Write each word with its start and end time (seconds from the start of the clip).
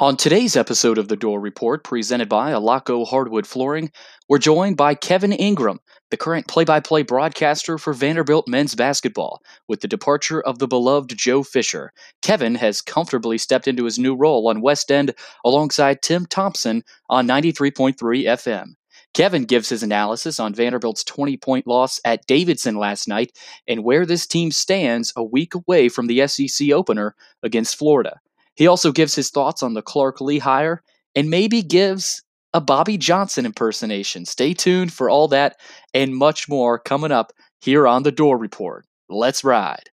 On 0.00 0.16
today's 0.16 0.56
episode 0.56 0.96
of 0.96 1.08
the 1.08 1.16
Dore 1.16 1.38
Report, 1.38 1.84
presented 1.84 2.26
by 2.26 2.52
Alaco 2.52 3.06
Hardwood 3.06 3.46
Flooring, 3.46 3.92
we're 4.30 4.38
joined 4.38 4.78
by 4.78 4.94
Kevin 4.94 5.30
Ingram, 5.30 5.78
the 6.10 6.16
current 6.16 6.48
play 6.48 6.64
by 6.64 6.80
play 6.80 7.02
broadcaster 7.02 7.76
for 7.76 7.92
Vanderbilt 7.92 8.48
men's 8.48 8.74
basketball. 8.74 9.42
With 9.68 9.82
the 9.82 9.88
departure 9.88 10.40
of 10.40 10.58
the 10.58 10.66
beloved 10.66 11.12
Joe 11.18 11.42
Fisher, 11.42 11.92
Kevin 12.22 12.54
has 12.54 12.80
comfortably 12.80 13.36
stepped 13.36 13.68
into 13.68 13.84
his 13.84 13.98
new 13.98 14.16
role 14.16 14.48
on 14.48 14.62
West 14.62 14.90
End 14.90 15.12
alongside 15.44 16.00
Tim 16.00 16.24
Thompson 16.24 16.82
on 17.10 17.28
93.3 17.28 17.94
FM. 18.24 18.68
Kevin 19.12 19.44
gives 19.44 19.68
his 19.68 19.82
analysis 19.82 20.40
on 20.40 20.54
Vanderbilt's 20.54 21.04
20 21.04 21.36
point 21.36 21.66
loss 21.66 22.00
at 22.06 22.26
Davidson 22.26 22.76
last 22.76 23.06
night 23.06 23.36
and 23.68 23.84
where 23.84 24.06
this 24.06 24.26
team 24.26 24.50
stands 24.50 25.12
a 25.14 25.22
week 25.22 25.54
away 25.54 25.90
from 25.90 26.06
the 26.06 26.26
SEC 26.26 26.70
opener 26.70 27.14
against 27.42 27.76
Florida. 27.76 28.18
He 28.60 28.66
also 28.66 28.92
gives 28.92 29.14
his 29.14 29.30
thoughts 29.30 29.62
on 29.62 29.72
the 29.72 29.80
Clark 29.80 30.20
Lea 30.20 30.38
hire 30.38 30.82
and 31.14 31.30
maybe 31.30 31.62
gives 31.62 32.22
a 32.52 32.60
Bobby 32.60 32.98
Johnson 32.98 33.46
impersonation. 33.46 34.26
Stay 34.26 34.52
tuned 34.52 34.92
for 34.92 35.08
all 35.08 35.28
that 35.28 35.56
and 35.94 36.14
much 36.14 36.46
more 36.46 36.78
coming 36.78 37.10
up 37.10 37.32
here 37.62 37.88
on 37.88 38.02
the 38.02 38.12
Dore 38.12 38.36
Report. 38.36 38.84
Let's 39.08 39.44
ride. 39.44 39.88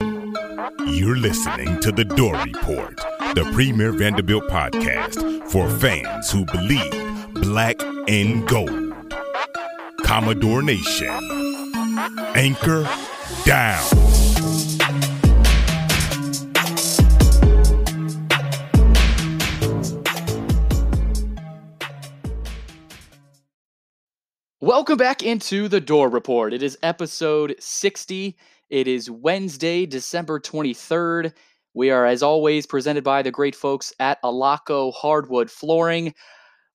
You're 0.00 1.18
listening 1.18 1.80
to 1.80 1.92
the 1.92 2.06
Dore 2.06 2.38
Report, 2.38 2.96
the 3.34 3.46
premier 3.52 3.92
Vanderbilt 3.92 4.44
podcast 4.48 5.50
for 5.50 5.68
fans 5.68 6.30
who 6.30 6.46
believe 6.46 7.34
black 7.34 7.76
and 8.08 8.48
gold. 8.48 8.94
Commodore 10.02 10.62
Nation. 10.62 11.10
Anchor 12.34 12.88
down. 13.44 14.31
Welcome 24.72 24.96
back 24.96 25.22
into 25.22 25.68
the 25.68 25.82
Dore 25.82 26.08
Report. 26.08 26.54
It 26.54 26.62
is 26.62 26.78
episode 26.82 27.54
60. 27.58 28.34
It 28.70 28.88
is 28.88 29.10
Wednesday, 29.10 29.84
December 29.84 30.40
23rd. 30.40 31.34
We 31.74 31.90
are, 31.90 32.06
as 32.06 32.22
always, 32.22 32.64
presented 32.64 33.04
by 33.04 33.20
the 33.20 33.30
great 33.30 33.54
folks 33.54 33.92
at 34.00 34.22
Alaco 34.22 34.90
Hardwood 34.94 35.50
Flooring. 35.50 36.14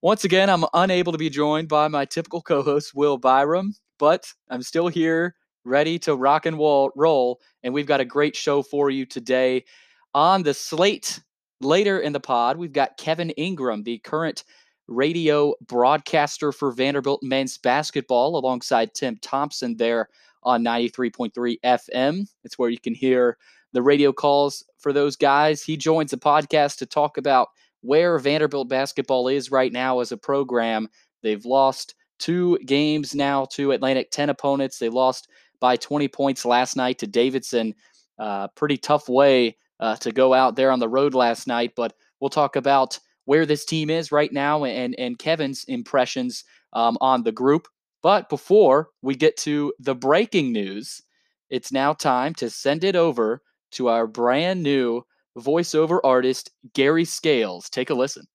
Once 0.03 0.25
again, 0.25 0.47
I'm 0.47 0.63
unable 0.75 1.11
to 1.11 1.17
be 1.17 1.31
joined 1.31 1.69
by 1.69 1.87
my 1.87 2.05
typical 2.05 2.39
co 2.39 2.61
host, 2.61 2.93
Will 2.93 3.17
Byram, 3.17 3.73
but 3.97 4.31
I'm 4.51 4.61
still 4.61 4.89
here, 4.89 5.33
ready 5.65 5.97
to 5.97 6.15
rock 6.15 6.45
and 6.45 6.59
roll. 6.59 7.39
And 7.63 7.73
we've 7.73 7.87
got 7.87 7.99
a 7.99 8.05
great 8.05 8.35
show 8.35 8.61
for 8.61 8.91
you 8.91 9.07
today. 9.07 9.65
On 10.13 10.43
the 10.43 10.53
slate 10.53 11.19
later 11.61 11.99
in 11.99 12.13
the 12.13 12.19
pod, 12.19 12.57
we've 12.57 12.71
got 12.71 12.97
Kevin 12.99 13.31
Ingram, 13.31 13.81
the 13.81 13.97
current 13.97 14.43
radio 14.87 15.53
broadcaster 15.67 16.51
for 16.51 16.71
Vanderbilt 16.71 17.21
men's 17.23 17.57
basketball 17.57 18.37
alongside 18.37 18.93
Tim 18.93 19.17
Thompson 19.21 19.77
there 19.77 20.09
on 20.43 20.63
93.3 20.63 21.57
FM. 21.63 22.27
It's 22.43 22.57
where 22.57 22.69
you 22.69 22.79
can 22.79 22.95
hear 22.95 23.37
the 23.73 23.81
radio 23.81 24.13
calls 24.13 24.63
for 24.79 24.93
those 24.93 25.15
guys. 25.15 25.61
He 25.61 25.77
joins 25.77 26.11
the 26.11 26.17
podcast 26.17 26.77
to 26.77 26.85
talk 26.85 27.17
about 27.17 27.49
where 27.81 28.17
Vanderbilt 28.17 28.69
basketball 28.69 29.27
is 29.27 29.51
right 29.51 29.71
now 29.71 29.99
as 29.99 30.11
a 30.11 30.17
program. 30.17 30.87
They've 31.21 31.45
lost 31.45 31.95
two 32.19 32.57
games 32.65 33.13
now 33.13 33.45
to 33.51 33.71
Atlantic 33.71 34.09
10 34.11 34.29
opponents. 34.29 34.79
They 34.79 34.89
lost 34.89 35.27
by 35.59 35.75
20 35.75 36.07
points 36.07 36.45
last 36.45 36.75
night 36.75 36.99
to 36.99 37.07
Davidson. 37.07 37.75
Uh, 38.17 38.47
pretty 38.49 38.77
tough 38.77 39.09
way 39.09 39.57
uh, 39.79 39.95
to 39.97 40.11
go 40.11 40.33
out 40.33 40.55
there 40.55 40.71
on 40.71 40.79
the 40.79 40.89
road 40.89 41.13
last 41.13 41.47
night, 41.47 41.73
but 41.75 41.93
we'll 42.19 42.29
talk 42.29 42.55
about 42.55 42.99
where 43.27 43.45
this 43.45 43.65
team 43.65 43.89
is 43.89 44.09
right 44.09 44.31
now 44.31 44.63
and 44.63 44.95
and 44.97 45.19
Kevin's 45.19 45.65
impressions 45.65 46.45
um, 46.71 46.97
on 47.01 47.23
the 47.23 47.31
group. 47.31 47.67
But 48.01 48.29
before 48.29 48.89
we 49.01 49.15
get 49.15 49.35
to 49.37 49.73
the 49.79 49.95
breaking 49.95 50.53
news, 50.53 51.01
it's 51.49 51.71
now 51.71 51.91
time 51.93 52.33
to 52.35 52.49
send 52.49 52.85
it 52.85 52.95
over 52.95 53.41
to 53.71 53.89
our 53.89 54.07
brand 54.07 54.63
new 54.63 55.03
voiceover 55.37 55.99
artist, 56.03 56.51
Gary 56.73 57.03
Scales. 57.03 57.69
Take 57.69 57.89
a 57.89 57.93
listen. 57.93 58.27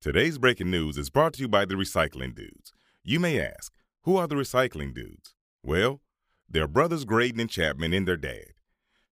Today's 0.00 0.38
breaking 0.38 0.70
news 0.70 0.96
is 0.96 1.10
brought 1.10 1.32
to 1.34 1.42
you 1.42 1.48
by 1.48 1.64
the 1.64 1.74
Recycling 1.74 2.34
Dudes. 2.34 2.72
You 3.02 3.18
may 3.18 3.40
ask, 3.40 3.72
who 4.04 4.16
are 4.16 4.28
the 4.28 4.36
Recycling 4.36 4.94
Dudes? 4.94 5.34
Well, 5.64 6.00
they're 6.48 6.68
brothers 6.68 7.04
Graydon 7.04 7.40
and 7.40 7.50
Chapman 7.50 7.92
and 7.92 8.06
their 8.06 8.16
dad. 8.16 8.52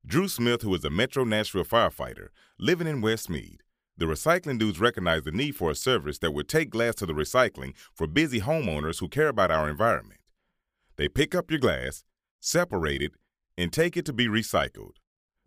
Drew 0.07 0.27
Smith, 0.27 0.61
who 0.61 0.75
is 0.75 0.85
a 0.85 0.91
Metro 0.91 1.23
Nashville 1.23 1.63
firefighter 1.63 2.27
living 2.59 2.87
in 2.87 3.01
Westmead, 3.01 3.57
the 3.97 4.05
recycling 4.05 4.59
dudes 4.59 4.79
recognize 4.79 5.23
the 5.23 5.31
need 5.31 5.55
for 5.55 5.71
a 5.71 5.75
service 5.75 6.19
that 6.19 6.31
would 6.31 6.47
take 6.47 6.69
glass 6.69 6.93
to 6.95 7.07
the 7.07 7.13
recycling 7.13 7.73
for 7.91 8.05
busy 8.05 8.39
homeowners 8.39 8.99
who 8.99 9.07
care 9.07 9.29
about 9.29 9.49
our 9.49 9.67
environment. 9.67 10.19
They 10.97 11.07
pick 11.07 11.33
up 11.33 11.49
your 11.49 11.59
glass, 11.59 12.03
separate 12.39 13.01
it, 13.01 13.13
and 13.57 13.73
take 13.73 13.97
it 13.97 14.05
to 14.05 14.13
be 14.13 14.27
recycled. 14.27 14.97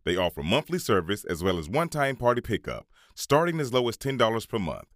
They 0.04 0.16
offer 0.16 0.42
monthly 0.42 0.80
service 0.80 1.25
as 1.25 1.44
well 1.44 1.58
as 1.58 1.69
one 1.69 1.88
time 1.88 2.16
party 2.16 2.40
pickup, 2.40 2.88
starting 3.14 3.60
as 3.60 3.72
low 3.72 3.88
as 3.88 3.96
$10 3.96 4.48
per 4.48 4.58
month. 4.58 4.88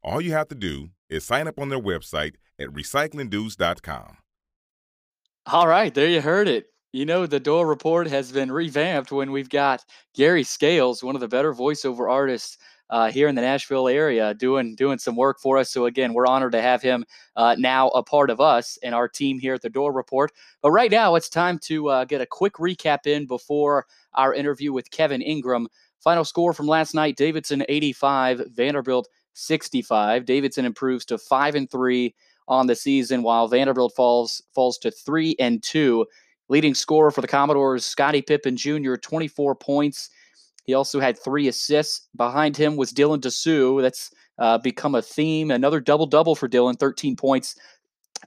All 0.00 0.20
you 0.20 0.30
have 0.32 0.48
to 0.48 0.54
do 0.54 0.90
is 1.10 1.24
sign 1.24 1.48
up 1.48 1.58
on 1.58 1.70
their 1.70 1.80
website 1.80 2.34
at 2.56 2.68
recyclingdudes.com. 2.68 4.18
All 5.46 5.66
right, 5.66 5.92
there 5.92 6.08
you 6.08 6.20
heard 6.20 6.46
it. 6.46 6.66
You 6.92 7.04
know, 7.04 7.26
the 7.26 7.38
Dore 7.38 7.66
Report 7.66 8.06
has 8.06 8.32
been 8.32 8.50
revamped 8.50 9.12
when 9.12 9.30
we've 9.30 9.50
got 9.50 9.84
Gary 10.14 10.42
Scales, 10.42 11.02
one 11.02 11.14
of 11.14 11.20
the 11.20 11.28
better 11.28 11.52
voiceover 11.52 12.10
artists 12.10 12.56
uh, 12.88 13.10
here 13.10 13.28
in 13.28 13.34
the 13.34 13.42
Nashville 13.42 13.88
area, 13.88 14.32
doing 14.32 14.74
doing 14.74 14.98
some 14.98 15.14
work 15.14 15.38
for 15.38 15.58
us. 15.58 15.70
So 15.70 15.84
again, 15.84 16.14
we're 16.14 16.26
honored 16.26 16.52
to 16.52 16.62
have 16.62 16.80
him 16.80 17.04
uh, 17.36 17.56
now 17.58 17.88
a 17.88 18.02
part 18.02 18.30
of 18.30 18.40
us 18.40 18.78
and 18.82 18.94
our 18.94 19.06
team 19.06 19.38
here 19.38 19.52
at 19.52 19.60
the 19.60 19.68
Dore 19.68 19.92
Report. 19.92 20.32
But 20.62 20.70
right 20.70 20.90
now, 20.90 21.14
it's 21.14 21.28
time 21.28 21.58
to 21.64 21.88
uh, 21.90 22.04
get 22.06 22.22
a 22.22 22.26
quick 22.26 22.54
recap 22.54 23.06
in 23.06 23.26
before 23.26 23.84
our 24.14 24.32
interview 24.32 24.72
with 24.72 24.90
Kevin 24.90 25.20
Ingram. 25.20 25.68
Final 26.00 26.24
score 26.24 26.54
from 26.54 26.68
last 26.68 26.94
night: 26.94 27.18
Davidson 27.18 27.66
85, 27.68 28.44
Vanderbilt 28.52 29.08
65. 29.34 30.24
Davidson 30.24 30.64
improves 30.64 31.04
to 31.04 31.18
five 31.18 31.54
and 31.54 31.70
three 31.70 32.14
on 32.48 32.66
the 32.66 32.74
season, 32.74 33.22
while 33.22 33.46
Vanderbilt 33.46 33.92
falls 33.94 34.42
falls 34.54 34.78
to 34.78 34.90
three 34.90 35.36
and 35.38 35.62
two. 35.62 36.06
Leading 36.48 36.74
scorer 36.74 37.10
for 37.10 37.20
the 37.20 37.28
Commodores, 37.28 37.84
Scotty 37.84 38.22
Pippen 38.22 38.56
Jr., 38.56 38.94
24 38.96 39.54
points. 39.54 40.10
He 40.64 40.74
also 40.74 41.00
had 41.00 41.18
three 41.18 41.48
assists. 41.48 42.08
Behind 42.16 42.56
him 42.56 42.76
was 42.76 42.92
Dylan 42.92 43.20
Disu. 43.20 43.82
That's 43.82 44.10
uh, 44.38 44.58
become 44.58 44.94
a 44.94 45.02
theme. 45.02 45.50
Another 45.50 45.80
double 45.80 46.06
double 46.06 46.34
for 46.34 46.48
Dylan, 46.48 46.78
13 46.78 47.16
points, 47.16 47.56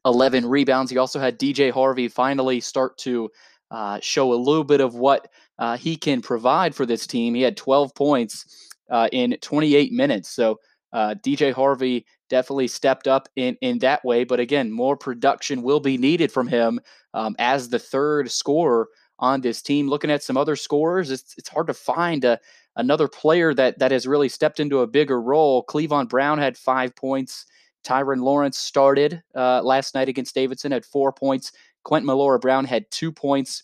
11 0.05 0.45
rebounds. 0.45 0.91
He 0.91 0.97
also 0.97 1.19
had 1.19 1.39
DJ 1.39 1.71
Harvey 1.71 2.07
finally 2.07 2.59
start 2.59 2.97
to 2.99 3.29
uh, 3.71 3.99
show 4.01 4.33
a 4.33 4.35
little 4.35 4.63
bit 4.63 4.81
of 4.81 4.95
what 4.95 5.29
uh, 5.59 5.77
he 5.77 5.95
can 5.95 6.21
provide 6.21 6.75
for 6.75 6.85
this 6.85 7.07
team. 7.07 7.33
He 7.33 7.41
had 7.41 7.55
12 7.55 7.95
points 7.95 8.73
uh, 8.89 9.07
in 9.11 9.37
28 9.41 9.93
minutes. 9.93 10.29
So 10.29 10.59
uh, 10.93 11.15
DJ 11.23 11.53
Harvey 11.53 12.05
definitely 12.29 12.67
stepped 12.67 13.07
up 13.07 13.29
in 13.35 13.57
in 13.61 13.79
that 13.79 14.03
way. 14.03 14.23
But 14.23 14.39
again, 14.39 14.71
more 14.71 14.97
production 14.97 15.61
will 15.61 15.79
be 15.79 15.97
needed 15.97 16.31
from 16.31 16.47
him 16.47 16.79
um, 17.13 17.35
as 17.39 17.69
the 17.69 17.79
third 17.79 18.31
scorer 18.31 18.87
on 19.19 19.41
this 19.41 19.61
team. 19.61 19.87
Looking 19.87 20.11
at 20.11 20.23
some 20.23 20.37
other 20.37 20.55
scorers, 20.55 21.11
it's 21.11 21.35
it's 21.37 21.49
hard 21.49 21.67
to 21.67 21.73
find 21.73 22.25
a, 22.25 22.39
another 22.75 23.07
player 23.07 23.53
that 23.53 23.79
that 23.79 23.91
has 23.91 24.07
really 24.07 24.29
stepped 24.29 24.59
into 24.59 24.79
a 24.79 24.87
bigger 24.87 25.21
role. 25.21 25.65
Clevon 25.65 26.09
Brown 26.09 26.37
had 26.37 26.57
five 26.57 26.95
points. 26.95 27.45
Tyrin 27.83 28.21
Lawrence 28.21 28.59
started 28.59 29.23
uh, 29.35 29.61
last 29.63 29.95
night 29.95 30.07
against 30.09 30.35
Davidson 30.35 30.71
at 30.73 30.85
four 30.85 31.11
points. 31.11 31.51
Quentin 31.83 32.05
Millora 32.05 32.39
Brown 32.39 32.63
had 32.65 32.89
two 32.91 33.11
points. 33.11 33.63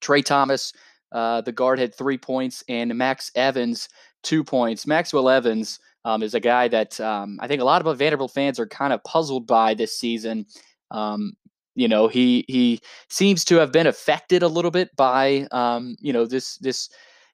Trey 0.00 0.20
Thomas, 0.20 0.72
uh, 1.12 1.40
the 1.40 1.52
guard, 1.52 1.78
had 1.78 1.94
three 1.94 2.18
points, 2.18 2.62
and 2.68 2.94
Max 2.94 3.30
Evans 3.34 3.88
two 4.22 4.44
points. 4.44 4.86
Maxwell 4.86 5.28
Evans 5.28 5.80
um, 6.04 6.22
is 6.22 6.34
a 6.34 6.40
guy 6.40 6.68
that 6.68 7.00
um, 7.00 7.38
I 7.40 7.46
think 7.46 7.60
a 7.60 7.64
lot 7.64 7.84
of 7.84 7.98
Vanderbilt 7.98 8.32
fans 8.32 8.58
are 8.58 8.66
kind 8.66 8.92
of 8.92 9.02
puzzled 9.04 9.46
by 9.46 9.74
this 9.74 9.98
season. 9.98 10.46
Um, 10.90 11.34
you 11.74 11.88
know, 11.88 12.08
he 12.08 12.44
he 12.48 12.80
seems 13.08 13.44
to 13.46 13.56
have 13.56 13.72
been 13.72 13.86
affected 13.86 14.42
a 14.42 14.48
little 14.48 14.70
bit 14.70 14.94
by 14.96 15.46
um, 15.52 15.96
you 16.00 16.12
know 16.12 16.26
this 16.26 16.56
this 16.58 16.90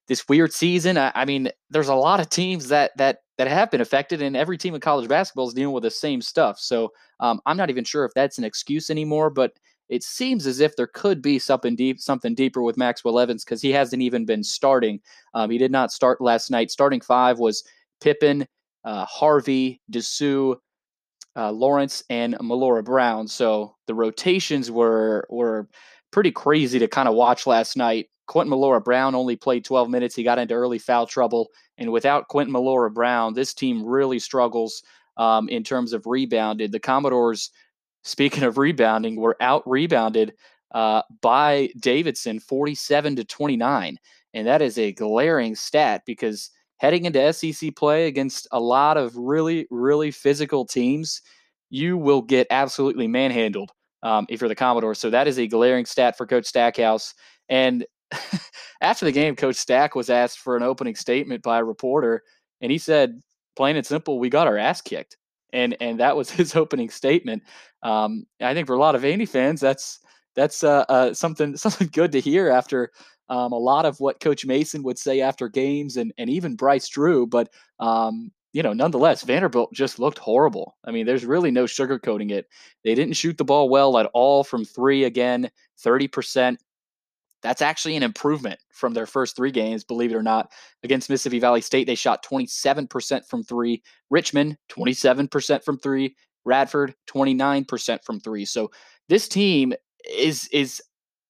this 0.06 0.29
weird 0.29 0.53
season. 0.53 0.97
I, 0.97 1.12
I, 1.15 1.25
mean, 1.26 1.50
there's 1.70 1.88
a 1.88 1.94
lot 1.94 2.20
of 2.20 2.31
teams 2.31 2.69
that 2.69 2.93
that 2.97 3.19
that 3.37 3.49
have 3.49 3.70
been 3.70 3.81
affected, 3.81 4.23
and 4.23 4.37
every 4.37 4.59
team 4.59 4.75
in 4.75 4.81
college 4.81 5.09
basketball 5.09 5.49
is 5.49 5.55
dealing 5.55 5.75
with 5.75 5.82
the 5.82 5.91
same 5.91 6.23
stuff. 6.23 6.59
So 6.59 6.93
um, 7.20 7.41
I'm 7.47 7.56
not 7.56 7.70
even 7.70 7.85
sure 7.85 8.05
if 8.05 8.12
that's 8.15 8.38
an 8.38 8.44
excuse 8.44 8.91
anymore, 8.91 9.31
but 9.31 9.53
it 9.88 10.03
seems 10.03 10.47
as 10.47 10.61
if 10.61 10.76
there 10.76 10.87
could 10.87 11.23
be 11.23 11.38
something 11.38 11.75
deep, 11.75 12.00
something 12.00 12.35
deeper 12.35 12.62
with 12.62 12.76
Maxwell 12.76 13.19
Evans 13.19 13.44
because 13.44 13.62
he 13.62 13.70
hasn't 13.70 14.03
even 14.03 14.25
been 14.25 14.44
starting. 14.44 15.00
Um, 15.35 15.50
he 15.50 15.59
did 15.59 15.73
not 15.73 15.93
start 15.93 16.20
last 16.20 16.50
night. 16.50 16.70
Starting 16.70 17.00
five 17.00 17.38
was 17.38 17.65
Pippen, 18.00 18.47
uh, 18.88 19.05
Harvey, 19.05 19.82
Disu, 19.93 20.56
uh, 21.37 21.52
Lawrence, 21.52 22.02
and 22.08 22.35
Millora 22.40 22.82
Brown. 22.82 23.29
So 23.29 23.76
the 23.87 23.94
rotations 23.94 24.70
were 24.70 25.26
were 25.29 25.69
pretty 26.11 26.31
crazy 26.31 26.79
to 26.79 26.88
kind 26.88 27.06
of 27.06 27.14
watch 27.14 27.46
last 27.46 27.76
night. 27.76 28.08
Quentin 28.29 28.49
Millora 28.49 28.81
Brown 28.81 29.14
only 29.14 29.37
played 29.37 29.67
12 29.67 29.90
minutes. 29.90 30.14
He 30.14 30.23
got 30.23 30.38
into 30.38 30.55
early 30.55 30.79
foul 30.79 31.06
trouble. 31.06 31.49
And 31.76 31.93
without 31.93 32.29
Quentin 32.29 32.50
Millora 32.50 32.90
Brown, 32.90 33.35
this 33.35 33.52
team 33.52 33.85
really 33.85 34.19
struggles 34.19 34.82
um, 35.19 35.50
in 35.50 35.62
terms 35.64 35.93
of 35.93 36.06
rebounded. 36.06 36.73
The 36.73 36.81
Commodores, 36.81 37.50
speaking 38.05 38.43
of 38.44 38.56
rebounding, 38.56 39.17
were 39.17 39.37
out 39.43 39.69
rebounded 39.69 40.32
uh, 40.75 41.02
by 41.20 41.69
Davidson 41.79 42.41
47 42.41 43.17
to 43.17 43.25
29. 43.25 43.99
And 44.32 44.46
that 44.46 44.62
is 44.62 44.79
a 44.79 44.93
glaring 44.93 45.55
stat 45.55 46.05
because 46.06 46.50
heading 46.78 47.04
into 47.04 47.32
SEC 47.32 47.75
play 47.76 48.06
against 48.06 48.48
a 48.52 48.60
lot 48.60 48.96
of 48.96 49.16
really, 49.16 49.66
really 49.70 50.10
physical 50.10 50.64
teams, 50.64 51.22
you 51.70 51.96
will 51.96 52.22
get 52.22 52.46
absolutely 52.50 53.06
manhandled 53.06 53.72
um, 54.02 54.26
if 54.28 54.40
you're 54.40 54.48
the 54.48 54.54
Commodores. 54.54 54.98
So 54.98 55.10
that 55.10 55.28
is 55.28 55.38
a 55.38 55.46
glaring 55.46 55.84
stat 55.84 56.16
for 56.16 56.26
Coach 56.26 56.46
Stackhouse. 56.46 57.14
And 57.48 57.86
after 58.80 59.04
the 59.04 59.12
game, 59.12 59.36
Coach 59.36 59.56
Stack 59.56 59.94
was 59.94 60.10
asked 60.10 60.38
for 60.38 60.56
an 60.56 60.62
opening 60.62 60.94
statement 60.94 61.42
by 61.42 61.58
a 61.58 61.64
reporter, 61.64 62.22
and 62.60 62.72
he 62.72 62.78
said, 62.78 63.20
plain 63.56 63.76
and 63.76 63.84
simple, 63.84 64.19
we 64.19 64.31
got 64.31 64.46
our 64.46 64.56
ass 64.56 64.81
kicked. 64.81 65.16
And 65.52 65.76
and 65.81 66.00
that 66.00 66.16
was 66.16 66.31
his 66.38 66.56
opening 66.56 66.90
statement. 66.90 67.42
Um, 67.82 68.24
I 68.40 68.54
think 68.54 68.66
for 68.66 68.74
a 68.74 68.78
lot 68.78 68.94
of 68.94 69.02
Vandy 69.02 69.28
fans, 69.28 69.60
that's 69.60 70.00
that's 70.34 70.62
uh, 70.62 70.84
uh, 70.88 71.12
something 71.12 71.56
something 71.64 71.90
good 71.92 72.12
to 72.12 72.20
hear 72.20 72.48
after 72.48 72.92
um, 73.28 73.52
a 73.52 73.58
lot 73.58 73.84
of 73.84 74.00
what 74.00 74.20
Coach 74.20 74.46
Mason 74.46 74.82
would 74.82 74.98
say 74.98 75.20
after 75.20 75.48
games, 75.48 75.96
and 75.96 76.12
and 76.19 76.30
even 76.30 76.56
Bryce 76.56 76.88
Drew. 76.88 77.26
But 77.26 77.50
um, 77.78 78.30
you 78.52 78.62
know, 78.62 78.72
nonetheless, 78.72 79.22
Vanderbilt 79.22 79.72
just 79.72 79.98
looked 79.98 80.19
horrible. 80.19 80.76
I 80.84 80.90
mean, 80.90 81.06
there's 81.06 81.25
really 81.25 81.50
no 81.50 81.64
sugarcoating 81.64 82.30
it. 82.30 82.46
They 82.84 82.94
didn't 82.94 83.14
shoot 83.14 83.36
the 83.36 83.44
ball 83.44 83.69
well 83.69 83.98
at 83.98 84.10
all 84.14 84.44
from 84.44 84.64
three. 84.64 85.04
Again, 85.04 85.50
thirty 85.78 86.08
percent. 86.08 86.60
That's 87.40 87.62
actually 87.62 87.94
an 87.96 88.02
improvement 88.02 88.58
from 88.72 88.94
their 88.94 89.06
first 89.06 89.36
three 89.36 89.52
games, 89.52 89.84
believe 89.84 90.10
it 90.10 90.16
or 90.16 90.24
not. 90.24 90.50
Against 90.82 91.08
Mississippi 91.08 91.38
Valley 91.38 91.60
State, 91.60 91.86
they 91.86 91.94
shot 91.94 92.24
27% 92.24 93.24
from 93.28 93.44
three. 93.44 93.81
Richmond, 94.10 94.58
27% 94.70 95.62
from 95.62 95.78
three. 95.78 96.16
Radford, 96.44 96.94
29% 97.08 98.04
from 98.04 98.19
three. 98.19 98.44
So 98.44 98.70
this 99.08 99.28
team 99.28 99.72
is 100.10 100.48
is 100.48 100.82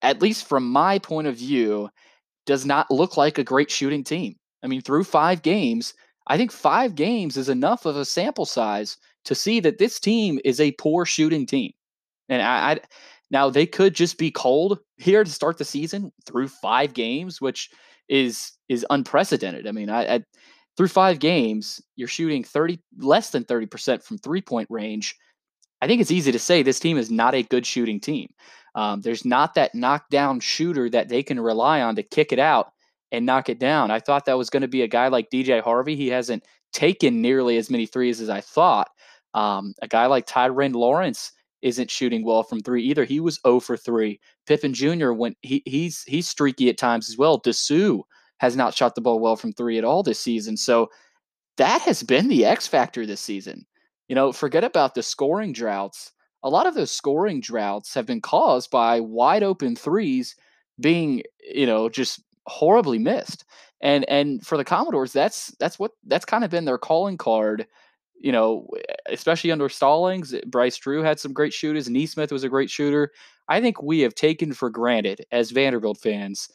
at 0.02 0.22
least 0.22 0.46
from 0.48 0.68
my 0.70 0.98
point 0.98 1.26
of 1.26 1.36
view, 1.36 1.88
does 2.46 2.64
not 2.64 2.90
look 2.90 3.16
like 3.16 3.38
a 3.38 3.44
great 3.44 3.70
shooting 3.70 4.02
team. 4.02 4.36
I 4.62 4.66
mean, 4.66 4.80
through 4.80 5.04
five 5.04 5.42
games, 5.42 5.94
I 6.26 6.36
think 6.36 6.52
five 6.52 6.94
games 6.94 7.36
is 7.36 7.48
enough 7.48 7.86
of 7.86 7.96
a 7.96 8.04
sample 8.04 8.46
size 8.46 8.96
to 9.24 9.34
see 9.34 9.60
that 9.60 9.78
this 9.78 10.00
team 10.00 10.40
is 10.44 10.60
a 10.60 10.72
poor 10.72 11.04
shooting 11.04 11.46
team. 11.46 11.72
And 12.28 12.42
I, 12.42 12.72
I 12.72 12.80
now 13.30 13.50
they 13.50 13.66
could 13.66 13.94
just 13.94 14.18
be 14.18 14.30
cold 14.30 14.78
here 14.96 15.24
to 15.24 15.30
start 15.30 15.58
the 15.58 15.64
season 15.64 16.12
through 16.26 16.48
five 16.48 16.94
games, 16.94 17.40
which 17.40 17.70
is 18.08 18.52
is 18.68 18.86
unprecedented. 18.90 19.66
I 19.66 19.72
mean, 19.72 19.90
I, 19.90 20.14
I 20.14 20.24
through 20.76 20.88
five 20.88 21.18
games, 21.18 21.82
you're 21.96 22.08
shooting 22.08 22.44
30 22.44 22.80
less 22.98 23.30
than 23.30 23.44
30% 23.44 24.02
from 24.02 24.18
three 24.18 24.40
point 24.40 24.68
range. 24.70 25.16
I 25.82 25.86
think 25.86 26.00
it's 26.00 26.10
easy 26.10 26.32
to 26.32 26.38
say 26.38 26.62
this 26.62 26.80
team 26.80 26.98
is 26.98 27.10
not 27.10 27.34
a 27.34 27.42
good 27.42 27.66
shooting 27.66 28.00
team. 28.00 28.28
Um, 28.78 29.00
there's 29.00 29.24
not 29.24 29.54
that 29.54 29.74
knockdown 29.74 30.38
shooter 30.38 30.88
that 30.90 31.08
they 31.08 31.24
can 31.24 31.40
rely 31.40 31.80
on 31.82 31.96
to 31.96 32.02
kick 32.04 32.32
it 32.32 32.38
out 32.38 32.70
and 33.10 33.26
knock 33.26 33.48
it 33.48 33.58
down. 33.58 33.90
I 33.90 33.98
thought 33.98 34.24
that 34.26 34.38
was 34.38 34.50
going 34.50 34.60
to 34.60 34.68
be 34.68 34.82
a 34.82 34.86
guy 34.86 35.08
like 35.08 35.30
DJ 35.30 35.60
Harvey. 35.60 35.96
He 35.96 36.06
hasn't 36.06 36.44
taken 36.72 37.20
nearly 37.20 37.56
as 37.56 37.70
many 37.70 37.86
threes 37.86 38.20
as 38.20 38.30
I 38.30 38.40
thought. 38.40 38.88
Um, 39.34 39.74
a 39.82 39.88
guy 39.88 40.06
like 40.06 40.28
Tyrin 40.28 40.76
Lawrence 40.76 41.32
isn't 41.60 41.90
shooting 41.90 42.24
well 42.24 42.44
from 42.44 42.60
three 42.60 42.84
either. 42.84 43.04
He 43.04 43.18
was 43.18 43.40
0 43.44 43.58
for 43.58 43.76
3. 43.76 44.20
Pippen 44.46 44.72
Jr. 44.72 45.10
went 45.10 45.36
he 45.42 45.60
he's 45.66 46.04
he's 46.04 46.28
streaky 46.28 46.68
at 46.68 46.78
times 46.78 47.10
as 47.10 47.18
well. 47.18 47.40
Disu 47.40 48.02
has 48.38 48.54
not 48.54 48.74
shot 48.74 48.94
the 48.94 49.00
ball 49.00 49.18
well 49.18 49.34
from 49.34 49.52
three 49.54 49.78
at 49.78 49.84
all 49.84 50.04
this 50.04 50.20
season. 50.20 50.56
So 50.56 50.88
that 51.56 51.82
has 51.82 52.04
been 52.04 52.28
the 52.28 52.44
X 52.44 52.68
factor 52.68 53.06
this 53.06 53.20
season. 53.20 53.66
You 54.06 54.14
know, 54.14 54.30
forget 54.30 54.62
about 54.62 54.94
the 54.94 55.02
scoring 55.02 55.52
droughts 55.52 56.12
a 56.42 56.50
lot 56.50 56.66
of 56.66 56.74
those 56.74 56.90
scoring 56.90 57.40
droughts 57.40 57.94
have 57.94 58.06
been 58.06 58.20
caused 58.20 58.70
by 58.70 59.00
wide 59.00 59.42
open 59.42 59.76
threes 59.76 60.36
being, 60.80 61.22
you 61.40 61.66
know, 61.66 61.88
just 61.88 62.22
horribly 62.46 62.98
missed. 62.98 63.44
And 63.80 64.08
and 64.08 64.44
for 64.44 64.56
the 64.56 64.64
Commodores, 64.64 65.12
that's 65.12 65.54
that's 65.58 65.78
what 65.78 65.92
that's 66.06 66.24
kind 66.24 66.44
of 66.44 66.50
been 66.50 66.64
their 66.64 66.78
calling 66.78 67.16
card. 67.16 67.66
You 68.20 68.32
know, 68.32 68.66
especially 69.08 69.52
under 69.52 69.68
Stallings, 69.68 70.34
Bryce 70.46 70.76
Drew 70.76 71.02
had 71.02 71.20
some 71.20 71.32
great 71.32 71.52
shooters. 71.52 71.88
Nesmith 71.88 72.32
was 72.32 72.42
a 72.42 72.48
great 72.48 72.68
shooter. 72.68 73.12
I 73.48 73.60
think 73.60 73.80
we 73.80 74.00
have 74.00 74.14
taken 74.14 74.52
for 74.52 74.70
granted 74.70 75.24
as 75.30 75.52
Vanderbilt 75.52 75.98
fans 75.98 76.48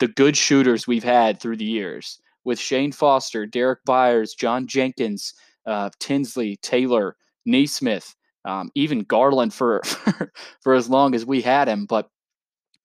the 0.00 0.08
good 0.08 0.36
shooters 0.36 0.86
we've 0.86 1.04
had 1.04 1.40
through 1.40 1.56
the 1.56 1.64
years 1.64 2.20
with 2.44 2.58
Shan 2.58 2.92
Foster, 2.92 3.46
Derrick 3.46 3.80
Byars, 3.86 4.36
John 4.36 4.66
Jenkins, 4.66 5.32
uh, 5.66 5.90
Tinsley, 5.98 6.56
Taylor, 6.56 7.16
Nesmith 7.46 8.14
um, 8.44 8.70
even 8.74 9.02
Garland 9.02 9.54
for, 9.54 9.82
for, 10.60 10.74
as 10.74 10.88
long 10.88 11.14
as 11.14 11.24
we 11.24 11.40
had 11.40 11.68
him. 11.68 11.86
But 11.86 12.08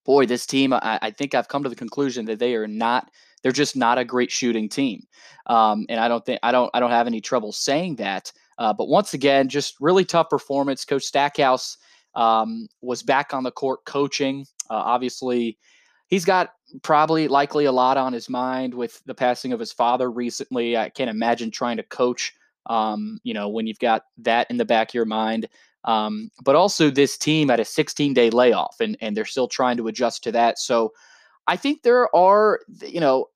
boy, 0.05 0.25
this 0.25 0.45
team, 0.45 0.73
I, 0.73 0.99
I, 1.01 1.11
think 1.11 1.35
I've 1.35 1.47
come 1.47 1.63
to 1.63 1.69
the 1.69 1.75
conclusion 1.75 2.25
that 2.25 2.39
they 2.39 2.55
are 2.55 2.67
not. 2.67 3.09
They're 3.41 3.51
just 3.51 3.77
not 3.77 3.97
a 3.97 4.03
great 4.03 4.31
shooting 4.31 4.67
team, 4.67 5.03
um, 5.45 5.85
and 5.87 5.97
I 5.99 6.09
don't 6.09 6.25
think 6.25 6.39
I 6.43 6.51
don't 6.51 6.69
I 6.73 6.81
don't 6.81 6.91
have 6.91 7.07
any 7.07 7.21
trouble 7.21 7.53
saying 7.53 7.95
that. 7.95 8.33
Uh, 8.57 8.73
but 8.73 8.89
once 8.89 9.13
again, 9.13 9.47
just 9.47 9.75
really 9.79 10.03
tough 10.03 10.29
performance. 10.29 10.83
Coach 10.83 11.03
Stackhouse 11.05 11.77
um, 12.15 12.67
was 12.81 13.01
back 13.01 13.33
on 13.33 13.43
the 13.43 13.51
court 13.51 13.85
coaching. 13.85 14.45
Uh, 14.69 14.73
obviously, 14.73 15.57
he's 16.07 16.25
got 16.25 16.53
probably 16.83 17.29
likely 17.29 17.65
a 17.65 17.71
lot 17.71 17.97
on 17.97 18.11
his 18.11 18.29
mind 18.29 18.73
with 18.73 19.01
the 19.05 19.15
passing 19.15 19.53
of 19.53 19.59
his 19.59 19.71
father 19.71 20.11
recently. 20.11 20.75
I 20.75 20.89
can't 20.89 21.09
imagine 21.09 21.51
trying 21.51 21.77
to 21.77 21.83
coach 21.83 22.33
um, 22.69 23.19
you 23.23 23.33
know, 23.33 23.49
when 23.49 23.67
you've 23.67 23.79
got 23.79 24.03
that 24.19 24.49
in 24.49 24.57
the 24.57 24.65
back 24.65 24.89
of 24.89 24.93
your 24.93 25.05
mind. 25.05 25.49
Um, 25.85 26.29
but 26.43 26.55
also 26.55 26.89
this 26.89 27.17
team 27.17 27.49
had 27.49 27.59
a 27.59 27.65
16 27.65 28.13
day 28.13 28.29
layoff 28.29 28.77
and, 28.79 28.97
and 29.01 29.15
they're 29.15 29.25
still 29.25 29.47
trying 29.47 29.77
to 29.77 29.87
adjust 29.87 30.23
to 30.23 30.31
that. 30.33 30.59
So 30.59 30.93
I 31.47 31.55
think 31.55 31.81
there 31.81 32.13
are, 32.15 32.59
you 32.81 32.99
know, 32.99 33.29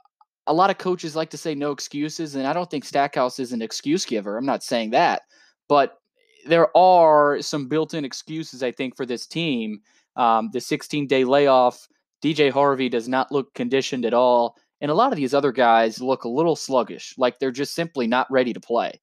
a 0.47 0.53
lot 0.53 0.69
of 0.69 0.77
coaches 0.77 1.15
like 1.15 1.29
to 1.31 1.37
say 1.37 1.55
no 1.55 1.71
excuses, 1.71 2.35
and 2.35 2.45
I 2.45 2.53
don't 2.53 2.69
think 2.69 2.83
Stackhouse 2.83 3.39
is 3.39 3.53
an 3.53 3.61
excuse 3.61 4.05
giver. 4.05 4.37
I'm 4.37 4.45
not 4.45 4.61
saying 4.61 4.91
that, 4.91 5.21
but 5.69 5.99
there 6.45 6.75
are 6.75 7.41
some 7.41 7.67
built 7.67 7.93
in 7.93 8.03
excuses, 8.03 8.61
I 8.61 8.71
think, 8.71 8.97
for 8.97 9.05
this 9.05 9.25
team. 9.25 9.79
Um, 10.15 10.49
the 10.51 10.59
16 10.59 11.07
day 11.07 11.23
layoff, 11.23 11.87
DJ 12.23 12.51
Harvey 12.51 12.89
does 12.89 13.07
not 13.07 13.31
look 13.31 13.53
conditioned 13.53 14.05
at 14.05 14.13
all. 14.13 14.57
And 14.83 14.91
a 14.91 14.93
lot 14.93 15.13
of 15.13 15.15
these 15.15 15.33
other 15.33 15.53
guys 15.53 16.01
look 16.01 16.25
a 16.25 16.29
little 16.29 16.57
sluggish, 16.57 17.15
like 17.17 17.39
they're 17.39 17.51
just 17.51 17.73
simply 17.73 18.05
not 18.05 18.29
ready 18.29 18.51
to 18.51 18.59
play. 18.59 18.99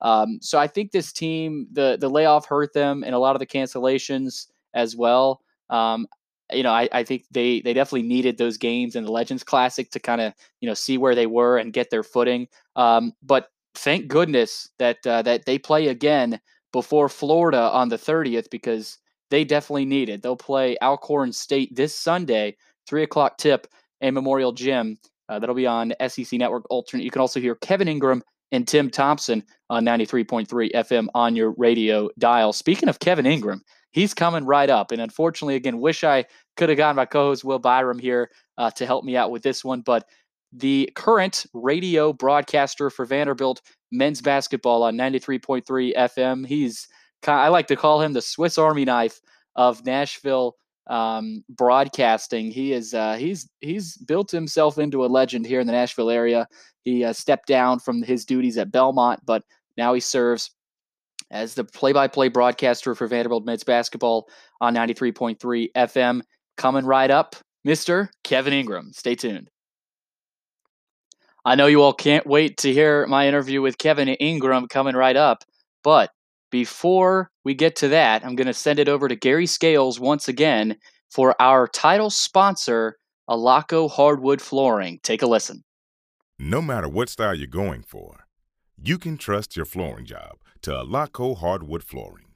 Um, 0.00 0.38
so 0.40 0.60
I 0.60 0.68
think 0.68 0.92
this 0.92 1.12
team, 1.12 1.66
the 1.72 1.98
the 2.00 2.08
layoff 2.08 2.46
hurt 2.46 2.72
them, 2.72 3.02
and 3.02 3.16
a 3.16 3.18
lot 3.18 3.34
of 3.34 3.40
the 3.40 3.46
cancellations 3.46 4.46
as 4.74 4.94
well. 4.94 5.42
Um, 5.70 6.06
you 6.52 6.62
know, 6.62 6.70
I, 6.70 6.88
I 6.92 7.02
think 7.02 7.24
they 7.32 7.60
they 7.62 7.74
definitely 7.74 8.06
needed 8.06 8.38
those 8.38 8.56
games 8.56 8.94
in 8.94 9.04
the 9.04 9.10
Legends 9.10 9.42
Classic 9.42 9.90
to 9.90 9.98
kind 9.98 10.20
of 10.20 10.34
you 10.60 10.68
know 10.68 10.74
see 10.74 10.98
where 10.98 11.16
they 11.16 11.26
were 11.26 11.58
and 11.58 11.72
get 11.72 11.90
their 11.90 12.04
footing. 12.04 12.46
Um, 12.76 13.12
but 13.20 13.48
thank 13.74 14.06
goodness 14.06 14.70
that 14.78 15.04
uh, 15.04 15.22
that 15.22 15.46
they 15.46 15.58
play 15.58 15.88
again 15.88 16.40
before 16.72 17.08
Florida 17.08 17.70
on 17.72 17.88
the 17.88 17.98
30th 17.98 18.50
because 18.50 18.98
they 19.30 19.44
definitely 19.44 19.84
need 19.84 20.08
it. 20.08 20.22
They'll 20.22 20.36
play 20.36 20.76
Alcorn 20.80 21.32
State 21.32 21.74
this 21.74 21.92
Sunday, 21.92 22.56
three 22.86 23.02
o'clock 23.02 23.36
tip, 23.36 23.66
and 24.00 24.14
Memorial 24.14 24.52
Gym. 24.52 24.96
Uh, 25.28 25.38
that'll 25.38 25.54
be 25.54 25.66
on 25.66 25.92
SEC 26.06 26.32
Network 26.34 26.64
Alternate. 26.70 27.04
You 27.04 27.10
can 27.10 27.20
also 27.20 27.40
hear 27.40 27.54
Kevin 27.56 27.88
Ingram 27.88 28.22
and 28.52 28.68
Tim 28.68 28.90
Thompson 28.90 29.42
on 29.70 29.84
93.3 29.84 30.46
FM 30.72 31.08
on 31.14 31.34
your 31.34 31.54
radio 31.56 32.10
dial. 32.18 32.52
Speaking 32.52 32.88
of 32.88 33.00
Kevin 33.00 33.26
Ingram, 33.26 33.62
he's 33.90 34.14
coming 34.14 34.44
right 34.44 34.70
up. 34.70 34.92
And 34.92 35.00
unfortunately, 35.00 35.56
again, 35.56 35.80
wish 35.80 36.04
I 36.04 36.26
could 36.56 36.68
have 36.68 36.78
gotten 36.78 36.96
my 36.96 37.06
co 37.06 37.28
host 37.28 37.44
Will 37.44 37.58
Byram 37.58 37.98
here 37.98 38.30
uh, 38.58 38.70
to 38.72 38.86
help 38.86 39.04
me 39.04 39.16
out 39.16 39.30
with 39.30 39.42
this 39.42 39.64
one. 39.64 39.80
But 39.80 40.06
the 40.52 40.90
current 40.94 41.46
radio 41.52 42.12
broadcaster 42.12 42.90
for 42.90 43.04
Vanderbilt 43.04 43.60
men's 43.90 44.20
basketball 44.20 44.82
on 44.82 44.96
93.3 44.96 45.96
FM, 45.96 46.46
he's, 46.46 46.86
I 47.26 47.48
like 47.48 47.66
to 47.68 47.76
call 47.76 48.02
him 48.02 48.12
the 48.12 48.22
Swiss 48.22 48.58
Army 48.58 48.84
knife 48.84 49.20
of 49.56 49.84
Nashville 49.84 50.56
um, 50.86 51.44
broadcasting. 51.48 52.50
He 52.50 52.72
is 52.72 52.94
uh, 52.94 53.14
he's 53.14 53.48
he's 53.60 53.96
built 53.96 54.30
himself 54.30 54.78
into 54.78 55.04
a 55.04 55.06
legend 55.06 55.46
here 55.46 55.60
in 55.60 55.66
the 55.66 55.72
Nashville 55.72 56.10
area. 56.10 56.46
He 56.82 57.04
uh, 57.04 57.12
stepped 57.12 57.48
down 57.48 57.78
from 57.78 58.02
his 58.02 58.24
duties 58.24 58.58
at 58.58 58.70
Belmont, 58.70 59.20
but 59.24 59.42
now 59.76 59.94
he 59.94 60.00
serves 60.00 60.50
as 61.30 61.54
the 61.54 61.64
play-by-play 61.64 62.28
broadcaster 62.28 62.94
for 62.94 63.06
Vanderbilt 63.06 63.44
men's 63.44 63.64
basketball 63.64 64.28
on 64.60 64.74
93.3 64.74 65.68
FM. 65.74 66.20
Coming 66.56 66.84
right 66.84 67.10
up, 67.10 67.34
Mr. 67.66 68.08
Kevin 68.22 68.52
Ingram. 68.52 68.92
Stay 68.92 69.14
tuned. 69.14 69.50
I 71.44 71.56
know 71.56 71.66
you 71.66 71.82
all 71.82 71.92
can't 71.92 72.26
wait 72.26 72.58
to 72.58 72.72
hear 72.72 73.06
my 73.06 73.26
interview 73.26 73.60
with 73.60 73.78
Kevin 73.78 74.08
Ingram 74.08 74.68
coming 74.68 74.94
right 74.94 75.16
up, 75.16 75.44
but 75.82 76.10
before 76.50 77.30
we 77.44 77.54
get 77.54 77.76
to 77.76 77.88
that, 77.88 78.24
I'm 78.24 78.34
going 78.34 78.46
to 78.46 78.54
send 78.54 78.78
it 78.78 78.88
over 78.88 79.08
to 79.08 79.16
Gary 79.16 79.46
Scales 79.46 80.00
once 80.00 80.28
again 80.28 80.76
for 81.10 81.40
our 81.40 81.68
title 81.68 82.10
sponsor 82.10 82.96
Alaco 83.28 83.90
hardwood 83.90 84.40
flooring. 84.42 85.00
Take 85.02 85.22
a 85.22 85.26
listen. 85.26 85.64
No 86.38 86.60
matter 86.60 86.88
what 86.88 87.08
style 87.08 87.34
you're 87.34 87.46
going 87.46 87.82
for, 87.82 88.26
you 88.76 88.98
can 88.98 89.16
trust 89.16 89.56
your 89.56 89.66
flooring 89.66 90.06
job 90.06 90.38
to 90.62 90.72
Alaco 90.72 91.36
hardwood 91.36 91.84
flooring. 91.84 92.34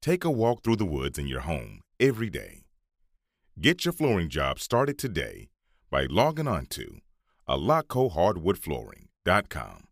Take 0.00 0.24
a 0.24 0.30
walk 0.30 0.62
through 0.62 0.76
the 0.76 0.84
woods 0.84 1.18
in 1.18 1.26
your 1.26 1.40
home 1.40 1.80
every 1.98 2.30
day. 2.30 2.62
Get 3.60 3.84
your 3.84 3.92
flooring 3.92 4.28
job 4.28 4.60
started 4.60 4.96
today 4.98 5.48
by 5.90 6.06
logging 6.08 6.46
on 6.46 6.66
to 6.66 7.00
alacohardwoodflooring.com 7.48 9.84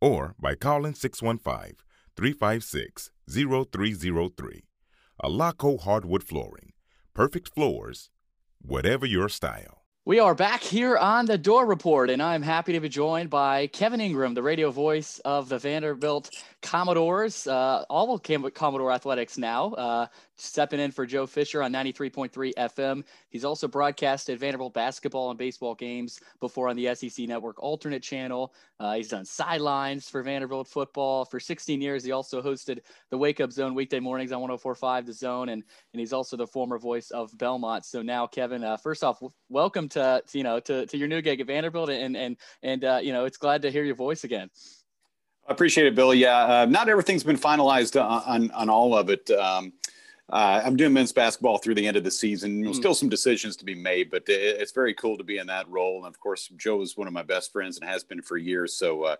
or 0.00 0.34
by 0.38 0.54
calling 0.54 0.94
615 0.94 1.74
356 2.16 3.10
0303. 3.28 4.64
Alaco 5.22 5.80
Hardwood 5.80 6.22
Flooring. 6.24 6.72
Perfect 7.14 7.52
floors, 7.54 8.10
whatever 8.62 9.04
your 9.04 9.28
style. 9.28 9.82
We 10.08 10.20
are 10.20 10.34
back 10.34 10.62
here 10.62 10.96
on 10.96 11.26
the 11.26 11.36
Dore 11.36 11.66
Report, 11.66 12.08
and 12.08 12.22
I'm 12.22 12.40
happy 12.40 12.72
to 12.72 12.80
be 12.80 12.88
joined 12.88 13.28
by 13.28 13.66
Kevin 13.66 14.00
Ingram, 14.00 14.32
the 14.32 14.42
radio 14.42 14.70
voice 14.70 15.18
of 15.22 15.50
the 15.50 15.58
Vanderbilt 15.58 16.30
Commodores, 16.62 17.46
uh, 17.46 17.84
all 17.90 18.18
Commodore 18.54 18.90
Athletics 18.90 19.36
now. 19.36 19.74
Uh, 19.74 20.06
stepping 20.40 20.80
in 20.80 20.90
for 20.90 21.04
Joe 21.04 21.26
Fisher 21.26 21.62
on 21.62 21.72
93.3 21.72 22.52
FM. 22.54 23.04
He's 23.30 23.44
also 23.44 23.68
broadcasted 23.68 24.38
Vanderbilt 24.38 24.72
basketball 24.74 25.30
and 25.30 25.38
baseball 25.38 25.74
games 25.74 26.20
before 26.40 26.68
on 26.68 26.76
the 26.76 26.94
SEC 26.94 27.26
Network 27.26 27.62
alternate 27.62 28.02
channel. 28.02 28.54
Uh, 28.80 28.94
he's 28.94 29.08
done 29.08 29.24
sidelines 29.24 30.08
for 30.08 30.22
Vanderbilt 30.22 30.68
football 30.68 31.24
for 31.24 31.40
16 31.40 31.80
years. 31.80 32.04
He 32.04 32.12
also 32.12 32.40
hosted 32.40 32.80
the 33.10 33.18
Wake 33.18 33.40
Up 33.40 33.52
Zone 33.52 33.74
weekday 33.74 34.00
mornings 34.00 34.32
on 34.32 34.40
104.5 34.40 35.06
The 35.06 35.12
Zone, 35.12 35.48
and 35.48 35.64
and 35.92 36.00
he's 36.00 36.12
also 36.12 36.36
the 36.36 36.46
former 36.46 36.78
voice 36.78 37.10
of 37.10 37.36
Belmont. 37.36 37.84
So 37.84 38.02
now, 38.02 38.26
Kevin, 38.26 38.62
uh, 38.62 38.76
first 38.76 39.02
off, 39.02 39.16
w- 39.16 39.32
welcome 39.48 39.88
to, 39.90 40.22
you 40.32 40.44
know 40.44 40.60
to, 40.60 40.86
to 40.86 40.96
your 40.96 41.08
new 41.08 41.20
gig 41.20 41.40
at 41.40 41.46
Vanderbilt, 41.46 41.90
and 41.90 42.16
and 42.16 42.36
and 42.62 42.84
uh, 42.84 43.00
you 43.02 43.12
know 43.12 43.24
it's 43.24 43.36
glad 43.36 43.62
to 43.62 43.70
hear 43.70 43.84
your 43.84 43.96
voice 43.96 44.24
again. 44.24 44.50
I 45.48 45.52
appreciate 45.52 45.86
it, 45.86 45.94
Billy. 45.94 46.18
Yeah, 46.18 46.38
uh, 46.38 46.66
not 46.66 46.90
everything's 46.90 47.24
been 47.24 47.38
finalized 47.38 48.00
on, 48.00 48.22
on, 48.26 48.50
on 48.50 48.68
all 48.68 48.94
of 48.94 49.08
it. 49.08 49.30
Um, 49.30 49.72
uh, 50.30 50.60
I'm 50.64 50.76
doing 50.76 50.92
men's 50.92 51.12
basketball 51.12 51.58
through 51.58 51.76
the 51.76 51.86
end 51.86 51.96
of 51.96 52.04
the 52.04 52.10
season. 52.10 52.64
Mm. 52.64 52.74
Still 52.74 52.94
some 52.94 53.08
decisions 53.08 53.56
to 53.56 53.64
be 53.64 53.74
made, 53.74 54.10
but 54.10 54.24
it's 54.26 54.72
very 54.72 54.92
cool 54.94 55.16
to 55.16 55.24
be 55.24 55.38
in 55.38 55.46
that 55.46 55.68
role. 55.68 56.04
And 56.04 56.14
of 56.14 56.20
course, 56.20 56.48
Joe 56.56 56.82
is 56.82 56.96
one 56.96 57.06
of 57.06 57.14
my 57.14 57.22
best 57.22 57.50
friends 57.50 57.78
and 57.78 57.88
has 57.88 58.04
been 58.04 58.20
for 58.20 58.36
years. 58.36 58.74
So, 58.74 59.04
uh, 59.04 59.16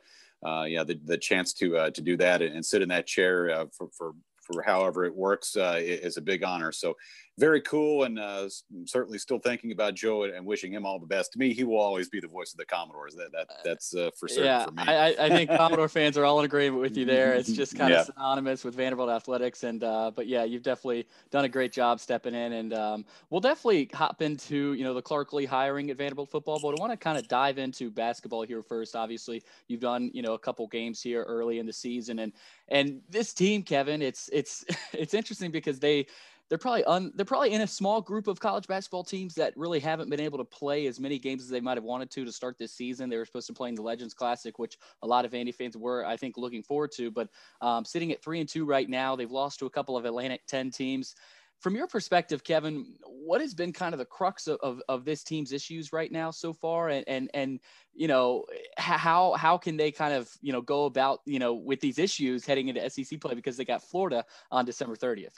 uh, 0.47 0.65
yeah, 0.65 0.85
the, 0.85 1.01
the 1.05 1.17
chance 1.17 1.53
to 1.55 1.77
uh, 1.79 1.91
to 1.91 2.01
do 2.03 2.17
that 2.19 2.43
and, 2.43 2.65
sit 2.65 2.83
in 2.83 2.89
that 2.91 3.07
chair 3.07 3.51
uh, 3.51 3.67
for, 3.73 3.89
for 3.91 4.15
for 4.37 4.63
however 4.63 5.05
it 5.05 5.15
works 5.15 5.57
uh, 5.57 5.79
is 5.79 6.17
a 6.17 6.23
big 6.23 6.45
honor. 6.45 6.73
So 6.73 6.97
very 7.39 7.61
cool, 7.61 8.03
and 8.05 8.19
uh, 8.19 8.49
certainly 8.85 9.19
still 9.19 9.39
thinking 9.39 9.71
about 9.73 9.95
Joe 9.95 10.25
and 10.25 10.45
wishing 10.45 10.73
him 10.73 10.85
all 10.85 10.99
the 10.99 11.07
best. 11.07 11.33
To 11.33 11.39
me, 11.39 11.55
he 11.55 11.65
will 11.65 11.79
always 11.79 12.09
be 12.09 12.21
the 12.21 12.29
voice 12.29 12.53
of 12.53 12.59
the 12.59 12.67
Commodores. 12.67 13.15
That 13.15 13.33
that 13.33 13.49
that's 13.65 13.95
uh, 13.95 14.11
for 14.19 14.29
certain 14.29 14.45
yeah, 14.45 14.65
for 14.65 14.73
me. 14.73 14.83
I, 14.83 15.07
I 15.19 15.29
think 15.29 15.51
Commodore 15.51 15.89
fans 15.89 16.19
are 16.19 16.25
all 16.25 16.39
in 16.41 16.45
agreement 16.45 16.83
with 16.83 16.97
you 16.97 17.05
there. 17.05 17.35
It's 17.35 17.53
just 17.53 17.77
kind 17.77 17.93
yeah. 17.93 18.01
of 18.01 18.07
synonymous 18.07 18.65
with 18.65 18.75
Vanderbilt 18.75 19.09
athletics, 19.09 19.63
and 19.63 19.85
uh, 19.85 20.11
but 20.15 20.27
yeah, 20.27 20.45
you've 20.45 20.65
definitely 20.65 21.07
done 21.31 21.45
a 21.45 21.49
great 21.49 21.73
job 21.73 22.01
stepping 22.01 22.35
in, 22.35 22.55
and 22.55 22.75
um, 22.75 23.05
we'll 23.31 23.41
definitely 23.41 23.89
hop 23.95 24.21
into 24.21 24.75
you 24.75 24.85
know 24.85 24.93
the 24.93 25.03
Clark 25.03 25.33
Lea 25.33 25.45
hiring 25.45 25.91
at 25.91 25.97
Vanderbilt 25.97 26.31
football, 26.31 26.59
but 26.61 26.71
I 26.71 26.81
want 26.81 26.93
to 26.93 26.97
kind 26.97 27.17
of 27.17 27.29
dive 27.29 27.59
into 27.59 27.91
basketball 27.91 28.43
here 28.43 28.63
first. 28.63 28.97
Obviously, 28.97 29.43
you've 29.69 29.81
done 29.81 30.11
you 30.13 30.23
know 30.23 30.35
a 30.35 30.39
couple 30.39 30.67
games 30.67 31.01
here 31.01 31.23
early 31.23 31.61
in 31.61 31.67
the 31.67 31.73
season, 31.73 32.19
and 32.19 32.33
and 32.69 33.01
this 33.09 33.33
team, 33.33 33.63
Kevin, 33.63 34.03
it's 34.03 34.29
it's 34.33 34.65
it's 34.93 35.15
interesting 35.15 35.51
because 35.51 35.79
they 35.79 36.07
they're 36.49 36.59
probably 36.59 36.85
un, 36.85 37.13
they're 37.15 37.27
probably 37.27 37.53
in 37.53 37.61
a 37.61 37.67
small 37.67 38.01
group 38.01 38.27
of 38.27 38.41
college 38.41 38.67
basketball 38.67 39.05
teams 39.05 39.35
that 39.35 39.57
really 39.57 39.81
haven't 39.81 40.09
been 40.09 40.21
able 40.21 40.39
to 40.39 40.45
play 40.45 40.87
as 40.87 40.99
many 40.99 41.19
games 41.19 41.43
as 41.43 41.49
they 41.49 41.61
might 41.61 41.77
have 41.77 41.85
wanted 41.85 42.11
to 42.11 42.25
to 42.25 42.33
start 42.33 42.57
this 42.59 42.73
season. 42.73 43.11
They 43.11 43.19
were 43.19 43.27
supposed 43.27 43.49
to 43.49 43.53
play 43.53 43.69
in 43.69 43.75
the 43.75 43.83
Legends 43.83 44.15
Classic, 44.15 44.59
which 44.59 44.79
a 45.03 45.07
lot 45.07 45.25
of 45.25 45.33
Vandy 45.33 45.55
fans 45.55 45.77
were, 45.77 46.07
I 46.07 46.17
think, 46.17 46.37
looking 46.37 46.63
forward 46.63 46.93
to. 46.93 47.11
But 47.11 47.29
um, 47.61 47.85
sitting 47.85 48.13
at 48.13 48.23
three 48.23 48.41
and 48.41 48.49
two 48.49 48.65
right 48.65 48.89
now, 48.89 49.15
they've 49.15 49.31
lost 49.31 49.59
to 49.59 49.67
a 49.67 49.71
couple 49.71 49.97
of 49.97 50.05
Atlantic 50.05 50.43
Ten 50.47 50.71
teams. 50.71 51.15
From 51.61 51.75
your 51.75 51.89
perspective, 51.89 52.45
Kevin, 52.45 52.95
what 53.03 53.41
has 53.41 53.53
been 53.53 53.73
kind 53.73 53.93
of 53.93 53.99
the 53.99 54.05
crux 54.05 54.47
of, 54.47 54.61
of, 54.63 54.81
of 54.89 55.05
this 55.05 55.25
team's 55.25 55.51
issues 55.51 55.93
right 55.93 56.11
now 56.11 56.31
so 56.31 56.53
far, 56.53 56.89
and 56.89 57.05
and 57.09 57.29
and 57.35 57.59
you 57.95 58.07
know 58.07 58.45
how 58.77 59.33
how 59.35 59.59
can 59.59 59.77
they 59.77 59.91
kind 59.91 60.15
of 60.15 60.31
you 60.41 60.53
know 60.53 60.63
go 60.63 60.85
about 60.85 61.21
you 61.27 61.41
know 61.41 61.55
with 61.55 61.81
these 61.81 61.99
issues 61.99 62.47
heading 62.47 62.69
into 62.69 62.89
SEC 62.89 63.21
play 63.21 63.35
because 63.35 63.57
they 63.57 63.65
got 63.65 63.83
Florida 63.83 64.25
on 64.53 64.65
December 64.65 64.95
30th. 64.95 65.35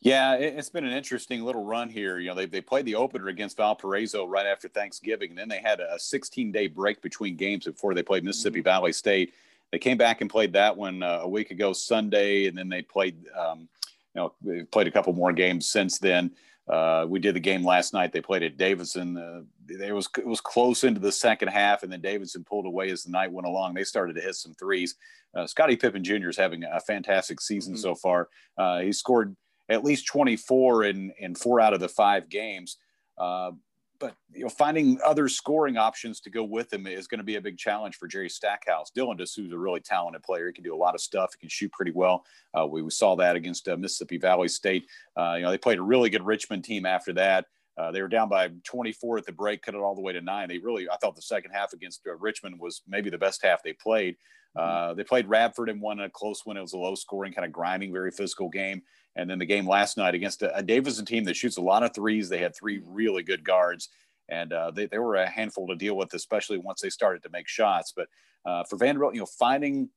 Yeah, 0.00 0.34
it's 0.34 0.68
been 0.68 0.84
an 0.84 0.92
interesting 0.92 1.42
little 1.42 1.64
run 1.64 1.88
here. 1.88 2.20
You 2.20 2.28
know, 2.28 2.34
they, 2.36 2.46
they 2.46 2.60
played 2.60 2.84
the 2.84 2.94
opener 2.94 3.28
against 3.28 3.56
Valparaiso 3.56 4.26
right 4.26 4.46
after 4.46 4.68
Thanksgiving, 4.68 5.30
and 5.30 5.38
then 5.38 5.48
they 5.48 5.60
had 5.60 5.80
a 5.80 5.98
16 5.98 6.52
day 6.52 6.68
break 6.68 7.02
between 7.02 7.36
games 7.36 7.64
before 7.64 7.94
they 7.94 8.02
played 8.04 8.22
Mississippi 8.22 8.60
mm-hmm. 8.60 8.64
Valley 8.64 8.92
State. 8.92 9.34
They 9.72 9.78
came 9.78 9.98
back 9.98 10.20
and 10.20 10.30
played 10.30 10.52
that 10.52 10.76
one 10.76 11.02
uh, 11.02 11.20
a 11.22 11.28
week 11.28 11.50
ago 11.50 11.72
Sunday, 11.72 12.46
and 12.46 12.56
then 12.56 12.68
they 12.68 12.82
played, 12.82 13.16
um, 13.36 13.68
you 14.14 14.30
know, 14.44 14.64
played 14.70 14.86
a 14.86 14.90
couple 14.92 15.12
more 15.14 15.32
games 15.32 15.68
since 15.68 15.98
then. 15.98 16.30
Uh, 16.68 17.04
we 17.08 17.18
did 17.18 17.34
the 17.34 17.40
game 17.40 17.64
last 17.64 17.92
night. 17.92 18.12
They 18.12 18.20
played 18.20 18.42
at 18.42 18.56
Davidson. 18.56 19.16
Uh, 19.16 19.40
it 19.68 19.92
was 19.92 20.08
it 20.16 20.26
was 20.26 20.40
close 20.40 20.84
into 20.84 21.00
the 21.00 21.10
second 21.10 21.48
half, 21.48 21.82
and 21.82 21.92
then 21.92 22.00
Davidson 22.00 22.44
pulled 22.44 22.66
away 22.66 22.90
as 22.90 23.02
the 23.02 23.10
night 23.10 23.32
went 23.32 23.48
along. 23.48 23.74
They 23.74 23.84
started 23.84 24.14
to 24.14 24.20
hit 24.20 24.36
some 24.36 24.54
threes. 24.54 24.94
Uh, 25.34 25.46
Scotty 25.46 25.76
Pippen 25.76 26.04
Jr. 26.04 26.28
is 26.28 26.36
having 26.36 26.62
a 26.64 26.80
fantastic 26.80 27.40
season 27.40 27.74
mm-hmm. 27.74 27.82
so 27.82 27.94
far. 27.94 28.28
Uh, 28.56 28.80
he 28.80 28.92
scored 28.92 29.34
at 29.68 29.84
least 29.84 30.06
24 30.06 30.84
in, 30.84 31.12
in 31.18 31.34
four 31.34 31.60
out 31.60 31.74
of 31.74 31.80
the 31.80 31.88
five 31.88 32.28
games. 32.28 32.76
Uh, 33.16 33.52
but 33.98 34.14
you 34.32 34.42
know, 34.42 34.48
finding 34.48 34.98
other 35.04 35.28
scoring 35.28 35.76
options 35.76 36.20
to 36.20 36.30
go 36.30 36.44
with 36.44 36.72
him 36.72 36.86
is 36.86 37.08
going 37.08 37.18
to 37.18 37.24
be 37.24 37.36
a 37.36 37.40
big 37.40 37.58
challenge 37.58 37.96
for 37.96 38.06
Jerry 38.06 38.28
Stackhouse. 38.28 38.90
Dylan 38.96 39.18
Disu 39.18 39.46
is 39.46 39.52
a 39.52 39.58
really 39.58 39.80
talented 39.80 40.22
player. 40.22 40.46
He 40.46 40.52
can 40.52 40.64
do 40.64 40.74
a 40.74 40.76
lot 40.76 40.94
of 40.94 41.00
stuff. 41.00 41.32
He 41.34 41.40
can 41.40 41.48
shoot 41.48 41.72
pretty 41.72 41.92
well. 41.92 42.24
Uh, 42.56 42.66
we, 42.66 42.82
we, 42.82 42.90
saw 42.90 43.16
that 43.16 43.36
against 43.36 43.68
uh, 43.68 43.76
Mississippi 43.76 44.18
Valley 44.18 44.48
State. 44.48 44.86
Uh, 45.16 45.34
you 45.36 45.42
know, 45.42 45.50
they 45.50 45.58
played 45.58 45.78
a 45.78 45.82
really 45.82 46.10
good 46.10 46.24
Richmond 46.24 46.64
team 46.64 46.86
after 46.86 47.12
that. 47.14 47.46
Uh, 47.76 47.92
they 47.92 48.02
were 48.02 48.08
down 48.08 48.28
by 48.28 48.50
24 48.64 49.18
at 49.18 49.26
the 49.26 49.32
break, 49.32 49.62
cut 49.62 49.74
it 49.74 49.80
all 49.80 49.94
the 49.94 50.00
way 50.00 50.12
to 50.12 50.20
nine. 50.20 50.48
They 50.48 50.58
really, 50.58 50.88
I 50.88 50.96
thought 50.96 51.14
the 51.14 51.22
second 51.22 51.52
half 51.52 51.72
against 51.72 52.06
uh, 52.06 52.16
Richmond 52.16 52.58
was 52.58 52.82
maybe 52.88 53.08
the 53.08 53.18
best 53.18 53.42
half 53.42 53.62
they 53.62 53.72
played. 53.72 54.16
Uh, 54.56 54.94
they 54.94 55.04
played 55.04 55.28
Radford 55.28 55.68
and 55.68 55.80
won 55.80 56.00
a 56.00 56.10
close 56.10 56.44
one. 56.44 56.56
It 56.56 56.62
was 56.62 56.72
a 56.72 56.78
low 56.78 56.94
scoring, 56.94 57.32
kind 57.32 57.46
of 57.46 57.52
grinding, 57.52 57.92
very 57.92 58.10
physical 58.10 58.48
game. 58.48 58.82
And 59.16 59.28
then 59.28 59.38
the 59.38 59.46
game 59.46 59.68
last 59.68 59.96
night 59.96 60.14
against 60.14 60.42
a, 60.42 60.56
a 60.56 60.62
Davidson 60.62 61.04
team 61.04 61.24
that 61.24 61.36
shoots 61.36 61.56
a 61.56 61.62
lot 61.62 61.82
of 61.82 61.94
threes. 61.94 62.28
They 62.28 62.38
had 62.38 62.54
three 62.54 62.80
really 62.84 63.22
good 63.22 63.44
guards, 63.44 63.88
and 64.28 64.52
uh, 64.52 64.70
they, 64.70 64.86
they 64.86 64.98
were 64.98 65.16
a 65.16 65.28
handful 65.28 65.66
to 65.68 65.74
deal 65.74 65.96
with, 65.96 66.14
especially 66.14 66.58
once 66.58 66.80
they 66.80 66.90
started 66.90 67.22
to 67.22 67.30
make 67.30 67.48
shots. 67.48 67.92
But 67.94 68.08
uh, 68.44 68.64
for 68.64 68.76
Vanderbilt, 68.76 69.14
you 69.14 69.20
know, 69.20 69.26
finding 69.26 69.90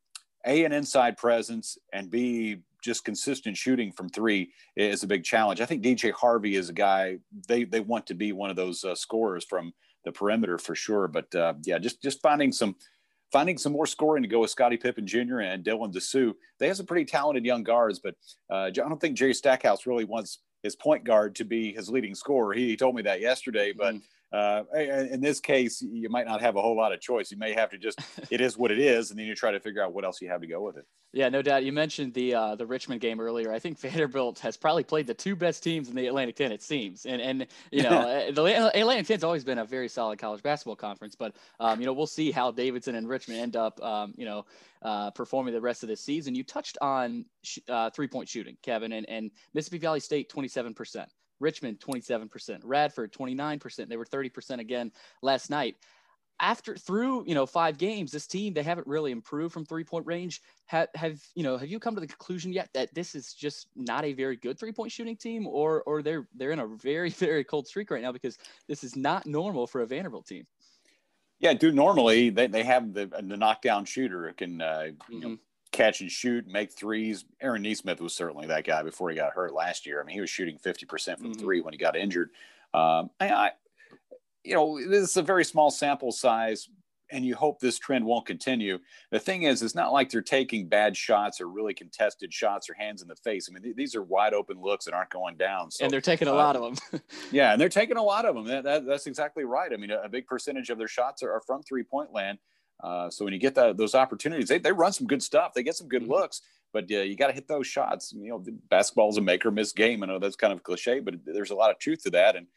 a 0.46 0.64
an 0.66 0.72
inside 0.72 1.18
presence 1.18 1.78
and 1.94 2.10
b 2.10 2.58
just 2.82 3.06
consistent 3.06 3.56
shooting 3.56 3.92
from 3.92 4.10
three 4.10 4.52
is 4.76 5.04
a 5.04 5.08
big 5.08 5.24
challenge. 5.24 5.62
I 5.62 5.66
think 5.66 5.84
DJ 5.84 6.12
Harvey 6.12 6.56
is 6.56 6.70
a 6.70 6.74
guy 6.74 7.20
they 7.48 7.64
they 7.64 7.80
want 7.80 8.08
to 8.08 8.16
be 8.16 8.32
one 8.32 8.50
of 8.50 8.56
those 8.56 8.84
uh, 8.84 8.96
scorers 8.96 9.46
from 9.46 9.74
the 10.04 10.12
perimeter 10.12 10.58
for 10.58 10.76
sure. 10.76 11.08
But 11.08 11.34
uh, 11.36 11.54
yeah, 11.64 11.78
just 11.78 12.02
just 12.02 12.22
finding 12.22 12.52
some 12.52 12.76
finding 13.32 13.58
some 13.58 13.72
more 13.72 13.86
scoring 13.86 14.24
to 14.24 14.30
go 14.30 14.40
with 14.40 14.50
Scotty 14.50 14.78
Pippen 14.78 15.08
Jr. 15.08 15.40
and 15.40 15.64
Dylan 15.64 15.94
Disu. 15.94 16.34
They 16.60 16.68
have 16.68 16.78
some 16.78 16.86
pretty 16.86 17.06
talented 17.06 17.46
young 17.46 17.64
guards, 17.64 18.00
but 18.00 18.16
uh, 18.50 18.66
I 18.66 18.70
don't 18.72 19.00
think 19.00 19.18
Jerry 19.18 19.34
Stackhouse 19.34 19.86
really 19.86 20.06
wants 20.06 20.40
his 20.64 20.76
point 20.76 21.04
guard 21.04 21.36
to 21.36 21.46
be 21.46 21.74
his 21.74 21.90
leading 21.90 22.14
scorer. 22.14 22.54
He, 22.54 22.68
he 22.68 22.78
told 22.78 22.96
me 22.96 23.02
that 23.04 23.22
yesterday, 23.22 23.74
but. 23.76 23.96
Mm 23.96 24.02
uh, 24.34 24.64
in 24.74 25.20
this 25.20 25.40
case, 25.40 25.82
you 25.82 26.10
might 26.10 26.26
not 26.26 26.40
have 26.42 26.56
a 26.56 26.62
whole 26.62 26.76
lot 26.76 26.94
of 26.94 27.02
choice. 27.02 27.32
You 27.32 27.38
may 27.38 27.54
have 27.54 27.70
to 27.72 27.78
just 27.78 28.00
it 28.32 28.40
is 28.40 28.58
what 28.58 28.72
it 28.72 28.80
is, 28.80 29.12
and 29.12 29.20
then 29.20 29.26
you 29.26 29.36
try 29.36 29.52
to 29.52 29.60
figure 29.60 29.84
out 29.84 29.94
what 29.94 30.06
else 30.06 30.22
you 30.22 30.30
have 30.30 30.42
to 30.42 30.48
go 30.48 30.62
with 30.62 30.78
it. 30.78 30.86
Yeah, 31.12 31.28
no 31.28 31.42
doubt. 31.42 31.66
You 31.66 31.74
mentioned 31.74 32.14
the 32.14 32.34
uh, 32.34 32.56
the 32.56 32.66
Richmond 32.66 33.02
game 33.02 33.20
earlier. 33.20 33.52
I 33.52 33.60
think 33.60 33.78
Vanderbilt 33.82 34.40
has 34.40 34.56
probably 34.56 34.84
played 34.84 35.08
the 35.08 35.14
two 35.14 35.36
best 35.36 35.64
teams 35.64 35.90
in 35.90 35.96
the 35.96 36.08
Atlantic 36.08 36.38
10. 36.38 36.52
It 36.52 36.62
seems, 36.62 37.06
and 37.06 37.22
and 37.22 37.48
you 37.72 37.84
know 37.84 37.90
uh, 37.90 38.32
the 38.32 38.72
Atlantic 38.74 39.08
10's 39.08 39.24
always 39.24 39.44
been 39.44 39.60
a 39.60 39.66
very 39.66 39.90
solid 39.90 40.18
college 40.20 40.42
basketball 40.42 40.78
conference. 40.78 41.16
But 41.16 41.36
um, 41.60 41.80
you 41.82 41.86
know 41.86 41.94
we'll 41.94 42.08
see 42.08 42.32
how 42.32 42.52
Davidson 42.52 42.96
and 42.96 43.08
Richmond 43.08 43.40
end 43.40 43.56
up. 43.56 43.82
Um, 43.84 44.14
you 44.18 44.26
know. 44.26 44.46
Uh, 44.84 45.12
performing 45.12 45.54
the 45.54 45.62
rest 45.62 45.84
of 45.84 45.90
the 45.90 45.96
season. 45.96 46.34
You 46.34 46.44
touched 46.44 46.76
on 46.82 47.24
sh- 47.44 47.60
uh, 47.70 47.92
three 47.92 48.08
point 48.08 48.28
shooting, 48.28 48.58
Kevin, 48.64 48.94
and, 48.94 49.08
and 49.08 49.30
Mississippi 49.54 49.78
Valley 49.78 50.00
State 50.00 50.28
27%. 50.34 51.06
Richmond 51.42 51.80
27%, 51.80 52.62
Radford 52.64 53.12
29%. 53.12 53.90
They 53.90 53.98
were 53.98 54.06
30% 54.06 54.60
again 54.60 54.92
last 55.22 55.50
night. 55.50 55.76
After 56.40 56.76
through 56.76 57.26
you 57.28 57.36
know 57.36 57.46
five 57.46 57.78
games, 57.78 58.12
this 58.12 58.26
team 58.26 58.56
they 58.56 58.64
haven't 58.64 58.88
really 58.88 59.12
improved 59.12 59.54
from 59.54 59.64
three 59.64 59.84
point 59.84 60.08
range. 60.08 60.42
Have 60.66 60.88
have 60.96 61.22
you 61.36 61.44
know 61.44 61.56
have 61.56 61.70
you 61.70 61.78
come 61.78 61.94
to 61.94 62.02
the 62.02 62.08
conclusion 62.08 62.52
yet 62.52 62.68
that 62.74 62.92
this 62.96 63.14
is 63.14 63.36
just 63.36 63.68
not 63.76 64.06
a 64.06 64.14
very 64.14 64.38
good 64.38 64.58
three 64.58 64.72
point 64.72 64.92
shooting 64.92 65.16
team, 65.16 65.46
or 65.46 65.84
or 65.84 66.02
they're 66.02 66.28
they're 66.34 66.50
in 66.50 66.58
a 66.58 66.66
very 66.66 67.10
very 67.28 67.44
cold 67.44 67.68
streak 67.68 67.92
right 67.92 68.02
now 68.02 68.12
because 68.12 68.40
this 68.68 68.84
is 68.84 68.96
not 68.96 69.28
normal 69.28 69.68
for 69.68 69.82
a 69.82 69.86
Vanderbilt 69.86 70.26
team. 70.26 70.48
Yeah, 71.42 71.54
dude. 71.54 71.76
Normally 71.76 72.32
they, 72.32 72.48
they 72.48 72.64
have 72.64 72.92
the 72.92 73.06
the 73.06 73.38
knockdown 73.38 73.86
shooter 73.86 74.28
who 74.28 74.34
can 74.34 74.62
uh, 74.62 74.66
mm-hmm. 74.66 75.14
you 75.14 75.20
know, 75.20 75.38
catch 75.72 76.02
and 76.02 76.12
shoot, 76.12 76.48
make 76.48 76.72
threes. 76.72 77.26
Aaron 77.42 77.62
Nesmith 77.62 78.02
was 78.02 78.14
certainly 78.14 78.48
that 78.48 78.66
guy 78.66 78.84
before 78.84 79.10
he 79.10 79.16
got 79.16 79.34
hurt 79.34 79.54
last 79.54 79.86
year. 79.86 80.02
I 80.02 80.06
mean, 80.06 80.16
he 80.16 80.22
was 80.22 80.30
shooting 80.30 80.58
50% 80.58 81.18
from 81.18 81.32
mm-hmm. 81.32 81.34
three 81.34 81.62
when 81.62 81.74
he 81.74 81.78
got 81.78 81.96
injured. 81.96 82.30
Um, 82.74 83.10
I, 83.20 83.30
I, 83.30 83.52
you 84.44 84.56
know, 84.56 84.80
this 84.80 85.10
is 85.10 85.18
a 85.18 85.22
very 85.22 85.46
small 85.46 85.72
sample 85.72 86.12
size, 86.12 86.70
and 87.12 87.26
you 87.26 87.36
hope 87.36 87.60
this 87.60 87.78
trend 87.78 88.06
won't 88.06 88.26
continue. 88.26 88.80
The 89.12 89.20
thing 89.20 89.44
is, 89.44 89.62
it's 89.62 89.76
not 89.76 89.92
like 89.92 90.10
they're 90.10 90.22
taking 90.22 90.68
bad 90.68 90.96
shots 90.96 91.40
or 91.42 91.48
really 91.48 91.74
contested 91.74 92.34
shots 92.34 92.70
or 92.70 92.74
hands 92.74 93.02
in 93.02 93.08
the 93.08 93.16
face. 93.16 93.50
I 93.50 93.54
mean, 93.54 93.64
th- 93.64 93.76
these 93.76 93.96
are 93.96 94.04
wide 94.04 94.34
open 94.34 94.60
looks 94.62 94.86
that 94.86 94.94
aren't 94.94 95.10
going 95.10 95.36
down. 95.36 95.72
So, 95.72 95.84
and 95.84 95.94
they're 95.94 96.02
taking 96.02 96.28
a 96.28 96.34
uh, 96.34 96.36
lot 96.36 96.56
of 96.56 96.62
them. 96.64 97.02
yeah, 97.32 97.52
and 97.52 97.62
they're 97.62 97.70
taking 97.70 97.98
a 97.98 98.04
lot 98.04 98.26
of 98.26 98.36
them. 98.36 98.46
That, 98.46 98.64
that, 98.64 98.86
that's 98.86 99.08
exactly 99.08 99.44
right. 99.44 99.72
I 99.74 99.78
mean, 99.78 99.92
a, 99.92 100.02
a, 100.04 100.10
big 100.10 100.26
percentage 100.26 100.70
of 100.70 100.78
their 100.78 100.88
shots 100.88 101.22
are, 101.22 101.32
are 101.32 101.42
from 101.42 101.62
three 101.64 101.84
point 101.84 102.14
land. 102.14 102.40
Uh, 102.82 103.10
so 103.10 103.26
when 103.26 103.34
you 103.34 103.40
get 103.40 103.56
that, 103.56 103.78
those 103.78 103.96
opportunities, 103.96 104.48
they, 104.48 104.58
they 104.58 104.72
run 104.72 104.94
some 104.94 105.08
good 105.08 105.22
stuff. 105.22 105.54
They 105.54 105.64
get 105.64 105.76
some 105.76 105.88
good 105.88 106.04
mm-hmm. 106.04 106.12
looks, 106.12 106.42
but 106.74 106.86
uh, 106.92 107.00
you 107.00 107.16
got 107.16 107.28
to 107.28 107.34
hit 107.34 107.48
those 107.48 107.68
shots. 107.68 108.14
You 108.14 108.30
know, 108.30 108.44
basketball 108.70 109.10
is 109.10 109.18
a 109.18 109.22
make 109.22 109.46
or 109.46 109.52
miss 109.52 109.72
game. 109.72 110.04
I 110.04 110.08
know 110.08 110.20
that's 110.20 110.36
kind 110.36 110.54
of 110.54 110.64
cliche, 110.64 111.00
but 111.00 111.16
there's 111.26 111.52
a 111.52 111.56
lot 111.56 111.72
of 111.72 111.80
truth 111.80 112.04
to 112.04 112.10
that. 112.12 112.36
And 112.36 112.48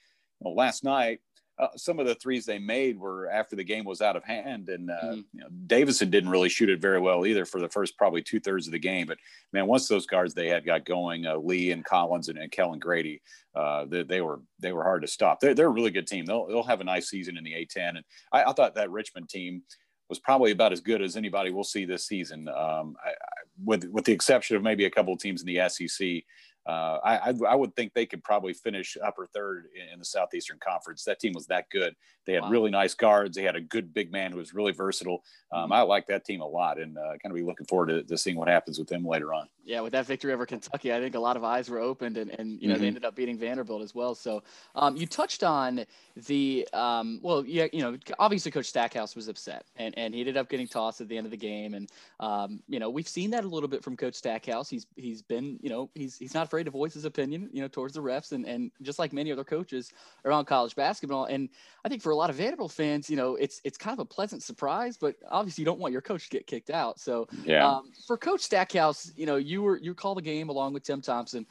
you 0.41 0.51
know, 0.51 0.55
last 0.55 0.85
night, 0.85 1.21
uh, 1.59 1.69
some 1.77 2.01
of 2.01 2.07
the 2.07 2.17
threes 2.17 2.45
they 2.45 2.59
made 2.59 2.99
were 2.99 3.31
after 3.31 3.55
the 3.55 3.63
game 3.63 3.85
was 3.85 4.01
out 4.01 4.17
of 4.17 4.25
hand, 4.25 4.69
and 4.69 4.91
uh, 4.91 4.95
mm-hmm. 5.05 5.21
you 5.33 5.41
know, 5.41 5.47
Davidson 5.67 6.11
didn't 6.11 6.31
really 6.31 6.49
shoot 6.49 6.69
it 6.69 6.81
very 6.81 7.01
well 7.01 7.25
either 7.25 7.45
for 7.45 7.61
the 7.61 7.69
first 7.69 7.97
probably 7.97 8.23
two 8.23 8.41
thirds 8.41 8.67
of 8.67 8.73
the 8.73 8.79
game. 8.79 9.07
But 9.07 9.19
man, 9.53 9.67
once 9.67 9.87
those 9.87 10.07
guards 10.07 10.35
they 10.35 10.49
had 10.49 10.67
got 10.67 10.85
going, 10.85 11.27
uh, 11.27 11.37
Lee 11.37 11.71
and 11.71 11.85
Collins 11.85 12.29
and, 12.29 12.39
and 12.39 12.51
Kellan 12.51 12.81
Grady, 12.81 13.23
uh, 13.55 13.85
they, 13.85 14.03
they, 14.03 14.21
were 14.21 14.41
they 14.59 14.73
were 14.73 14.83
hard 14.83 15.03
to 15.03 15.09
stop. 15.09 15.39
They're, 15.39 15.55
they're 15.55 15.69
a 15.69 15.71
really 15.71 15.93
good 15.93 16.09
team. 16.09 16.25
They'll 16.27 16.47
they'll 16.47 16.65
have 16.65 16.81
a 16.81 16.85
nice 16.85 17.09
season 17.09 17.37
in 17.37 17.45
the 17.45 17.53
A10, 17.53 17.91
and 17.91 18.05
I, 18.33 18.45
I 18.45 18.53
thought 18.53 18.75
that 18.75 18.91
Richmond 18.91 19.29
team 19.29 19.63
was 20.09 20.19
probably 20.19 20.53
about 20.53 20.73
as 20.73 20.81
good 20.81 21.03
as 21.03 21.17
anybody 21.17 21.51
we'll 21.51 21.65
see 21.65 21.85
this 21.85 22.07
season, 22.07 22.49
um, 22.49 22.97
I, 23.05 23.11
I, 23.11 23.43
with 23.65 23.85
with 23.85 24.05
the 24.05 24.13
exception 24.13 24.57
of 24.57 24.63
maybe 24.63 24.85
a 24.85 24.91
couple 24.91 25.13
of 25.13 25.19
teams 25.19 25.43
in 25.43 25.47
the 25.47 25.69
SEC 25.69 26.25
uh, 26.67 26.99
I, 27.05 27.35
I, 27.47 27.55
would 27.55 27.77
think 27.77 27.93
they 27.93 28.07
could 28.07 28.25
probably 28.25 28.55
finish 28.55 28.97
upper 29.05 29.27
third 29.27 29.67
in, 29.93 29.99
the 29.99 30.05
Southeastern 30.05 30.59
Conference. 30.59 31.05
That 31.05 31.21
team 31.21 31.33
was 31.35 31.47
that 31.49 31.69
good. 31.69 31.95
They 32.25 32.33
had 32.33 32.45
wow. 32.45 32.49
really 32.49 32.71
nice 32.71 32.95
guards. 32.95 33.37
They 33.37 33.43
had 33.43 33.55
a 33.55 33.61
good 33.61 33.93
big 33.93 34.11
man 34.11 34.33
who 34.33 34.39
was 34.39 34.55
really 34.55 34.73
versatile. 34.73 35.23
Um, 35.53 35.65
mm-hmm. 35.65 35.73
I 35.75 35.83
like 35.83 36.07
that 36.07 36.25
team 36.25 36.41
a 36.41 36.47
lot, 36.47 36.81
and 36.81 36.97
uh, 36.97 37.19
kind 37.23 37.27
of 37.27 37.35
be 37.35 37.43
looking 37.43 37.67
forward 37.67 37.89
to, 37.89 38.03
to, 38.03 38.17
seeing 38.17 38.37
what 38.37 38.49
happens 38.49 38.79
with 38.79 38.89
them 38.89 39.05
later 39.05 39.35
on. 39.35 39.47
Yeah, 39.63 39.83
with 39.83 39.93
that 39.93 40.07
victory 40.07 40.33
over 40.33 40.47
Kentucky, 40.47 40.93
I 40.93 41.01
think 41.01 41.15
a 41.15 41.21
lot 41.21 41.37
of 41.37 41.45
eyes 41.45 41.69
were 41.69 41.81
opened, 41.81 42.17
and, 42.17 42.31
and 42.31 42.61
you 42.63 42.69
know 42.69 42.75
mm-hmm. 42.75 42.81
they 42.81 42.89
ended 42.89 43.05
up 43.05 43.15
beating 43.15 43.39
Vanderbilt 43.39 43.83
as 43.83 43.95
well. 43.95 44.15
So 44.15 44.43
um, 44.75 44.97
you 44.97 45.07
touched 45.07 45.45
on 45.45 45.85
the 46.17 46.67
um, 46.73 47.21
well, 47.23 47.45
yeah, 47.45 47.67
you 47.75 47.83
know, 47.83 47.99
obviously 48.19 48.51
Coach 48.51 48.67
Stackhouse 48.67 49.15
was 49.15 49.29
upset, 49.29 49.67
and, 49.77 49.97
and 49.99 50.15
he 50.15 50.21
ended 50.21 50.39
up 50.39 50.49
getting 50.49 50.67
tossed 50.67 51.03
at 51.03 51.09
the 51.09 51.17
end 51.19 51.27
of 51.27 51.31
the 51.31 51.37
game, 51.37 51.75
and 51.75 51.91
um, 52.21 52.63
you 52.69 52.79
know 52.79 52.89
we've 52.89 53.09
seen 53.09 53.31
that 53.33 53.45
a 53.45 53.49
little 53.49 53.69
bit 53.69 53.85
from 53.85 53.99
Coach 53.99 54.15
Stackhouse. 54.15 54.71
He's 54.71 54.87
he's 54.97 55.21
been 55.21 55.59
you 55.61 55.69
know 55.69 55.91
he's 55.95 56.17
he's 56.17 56.33
not 56.33 56.51
afraid 56.55 56.65
to 56.65 56.71
voice 56.71 56.95
his 56.95 57.05
opinion, 57.05 57.51
you 57.53 57.61
know, 57.61 57.67
towards 57.67 57.95
the 57.95 58.01
refs, 58.01 58.31
and 58.31 58.47
and 58.47 58.71
just 58.83 59.01
like 59.01 59.13
many 59.13 59.33
other 59.33 59.43
coaches 59.43 59.93
around 60.25 60.45
college 60.45 60.77
basketball, 60.77 61.25
and 61.25 61.49
I 61.85 61.89
think 61.89 62.01
for 62.01 62.13
a 62.13 62.17
lot 62.17 62.31
of 62.31 62.37
Vanderbilt 62.37 62.71
fans, 62.71 63.11
you 63.11 63.17
know, 63.17 63.35
it's 63.35 63.61
it's 63.65 63.77
kind 63.77 63.93
of 63.93 63.99
a 63.99 64.05
pleasant 64.05 64.43
surprise, 64.43 64.97
but 64.97 65.17
obviously 65.29 65.63
you 65.63 65.67
don't 65.67 65.81
want 65.81 65.93
your 65.93 66.03
coach 66.03 66.25
to 66.25 66.31
get 66.31 66.47
kicked 66.47 66.71
out. 66.71 67.01
So 67.01 67.27
yeah. 67.45 67.69
Um, 67.69 67.91
for 68.07 68.17
Coach 68.17 68.41
Stackhouse, 68.41 69.11
you 69.17 69.27
know, 69.27 69.37
you 69.37 69.63
were 69.63 69.79
you 69.79 69.95
called 69.95 70.19
the 70.19 70.23
game 70.23 70.49
along 70.49 70.75
with 70.75 70.85
Tim 70.85 71.01
Thompson. 71.01 71.45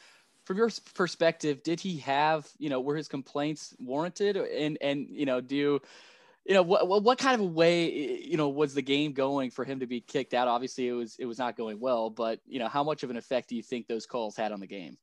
From 0.46 0.58
your 0.58 0.70
perspective, 0.94 1.64
did 1.64 1.80
he 1.80 1.98
have 1.98 2.48
you 2.58 2.70
know 2.70 2.80
were 2.80 2.96
his 2.96 3.10
complaints 3.10 3.76
warranted, 3.80 4.38
and 4.38 4.78
and 4.82 5.08
you 5.10 5.26
know 5.26 5.42
do 5.42 5.82
you 6.46 6.54
know 6.54 6.62
what 6.62 7.04
what 7.04 7.18
kind 7.18 7.36
of 7.36 7.42
a 7.42 7.50
way 7.50 8.22
you 8.22 8.36
know 8.38 8.50
was 8.50 8.74
the 8.74 8.82
game 8.82 9.14
going 9.14 9.50
for 9.50 9.64
him 9.64 9.80
to 9.80 9.88
be 9.88 10.02
kicked 10.02 10.34
out? 10.34 10.48
Obviously, 10.48 10.88
it 10.88 10.94
was 10.94 11.16
it 11.20 11.26
was 11.26 11.38
not 11.38 11.56
going 11.56 11.80
well, 11.80 12.10
but 12.10 12.40
you 12.46 12.60
know 12.60 12.68
how 12.68 12.84
much 12.84 13.04
of 13.04 13.10
an 13.10 13.18
effect 13.18 13.50
do 13.50 13.56
you 13.56 13.64
think 13.64 13.88
those 13.88 14.06
calls 14.06 14.36
had 14.36 14.52
on 14.52 14.60
the 14.60 14.68
game? 14.68 14.98